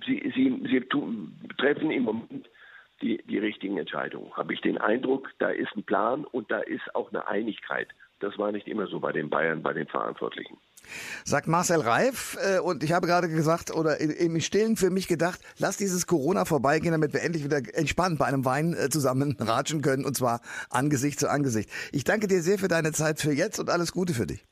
sie, 0.07 0.33
sie, 0.35 0.63
sie 0.71 0.81
tun, 0.83 1.35
treffen 1.59 1.91
im 1.91 2.05
Moment 2.05 2.49
die, 3.01 3.19
die 3.25 3.39
richtigen 3.39 3.79
Entscheidungen. 3.79 4.33
Habe 4.37 4.55
ich 4.55 4.61
den 4.61 4.79
Eindruck, 4.79 5.31
da 5.41 5.49
ist 5.49 5.75
ein 5.77 5.83
Plan 5.83 6.25
und 6.25 6.51
da 6.51 6.61
ist 6.61 6.95
auch 6.95 7.11
eine 7.11 7.27
Einigkeit. 7.27 7.89
Das 8.21 8.39
war 8.39 8.53
nicht 8.53 8.69
immer 8.69 8.87
so 8.87 9.01
bei 9.01 9.11
den 9.11 9.31
Bayern, 9.31 9.63
bei 9.63 9.73
den 9.73 9.89
Verantwortlichen. 9.89 10.59
Sagt 11.25 11.49
Marcel 11.49 11.81
Reif, 11.81 12.37
äh, 12.41 12.59
und 12.59 12.83
ich 12.83 12.93
habe 12.93 13.07
gerade 13.07 13.29
gesagt 13.29 13.71
oder 13.75 14.01
im 14.01 14.41
Stillen 14.41 14.77
für 14.77 14.91
mich 14.91 15.09
gedacht, 15.09 15.41
lass 15.59 15.77
dieses 15.77 16.07
Corona 16.07 16.45
vorbeigehen, 16.45 16.93
damit 16.93 17.13
wir 17.13 17.23
endlich 17.23 17.45
wieder 17.45 17.61
entspannt 17.75 18.19
bei 18.19 18.27
einem 18.27 18.45
Wein 18.45 18.75
äh, 18.75 18.89
zusammen 18.89 19.37
ratschen 19.41 19.83
können 19.83 20.05
und 20.05 20.17
zwar 20.17 20.41
Angesicht 20.71 21.19
zu 21.21 21.29
Angesicht. 21.29 21.71
Ich 21.93 22.05
danke 22.05 22.27
dir 22.27 22.43
sehr 22.43 22.59
für 22.59 22.69
deine 22.69 22.93
Zeit 22.93 23.21
für 23.21 23.33
jetzt 23.33 23.59
und 23.59 23.71
alles 23.71 23.93
Gute 23.93 24.15
für 24.15 24.27
dich. 24.27 24.45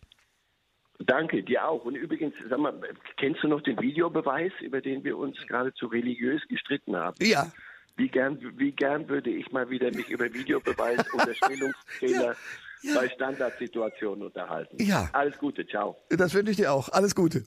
Danke, 1.07 1.43
dir 1.43 1.67
auch. 1.67 1.85
Und 1.87 1.95
übrigens, 1.95 2.35
sag 2.49 2.59
mal, 2.59 2.79
kennst 3.17 3.43
du 3.43 3.49
noch 3.49 3.63
den 3.63 3.81
Videobeweis, 3.81 4.53
über 4.61 4.83
den 4.83 5.03
wir 5.03 5.17
uns 5.17 5.37
geradezu 5.47 5.87
religiös 5.87 6.43
gestritten 6.49 6.95
haben? 6.95 7.17
Ja. 7.21 7.51
Wie 7.97 8.09
gern, 8.09 8.39
wie 8.57 8.73
gern 8.73 9.09
würde 9.09 9.31
ich 9.31 9.51
mal 9.51 9.71
wieder 9.71 9.91
mich 9.95 10.11
über 10.11 10.33
Videobeweis 10.33 11.03
oder 11.15 11.35
Stellungsfehler 11.35 12.33
ja 12.33 12.35
ja. 12.83 12.95
bei 13.01 13.09
Standardsituationen 13.09 14.27
unterhalten. 14.27 14.77
Ja. 14.83 15.09
Alles 15.13 15.39
Gute, 15.39 15.67
ciao. 15.67 15.97
Das 16.11 16.35
wünsche 16.35 16.51
ich 16.53 16.57
dir 16.57 16.73
auch. 16.73 16.89
Alles 16.91 17.15
Gute. 17.15 17.45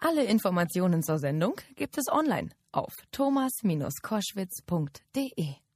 Alle 0.00 0.24
Informationen 0.24 1.02
zur 1.02 1.18
Sendung 1.18 1.60
gibt 1.76 1.98
es 1.98 2.08
online 2.08 2.50
auf 2.72 2.94
thomas-koschwitz.de. 3.12 5.67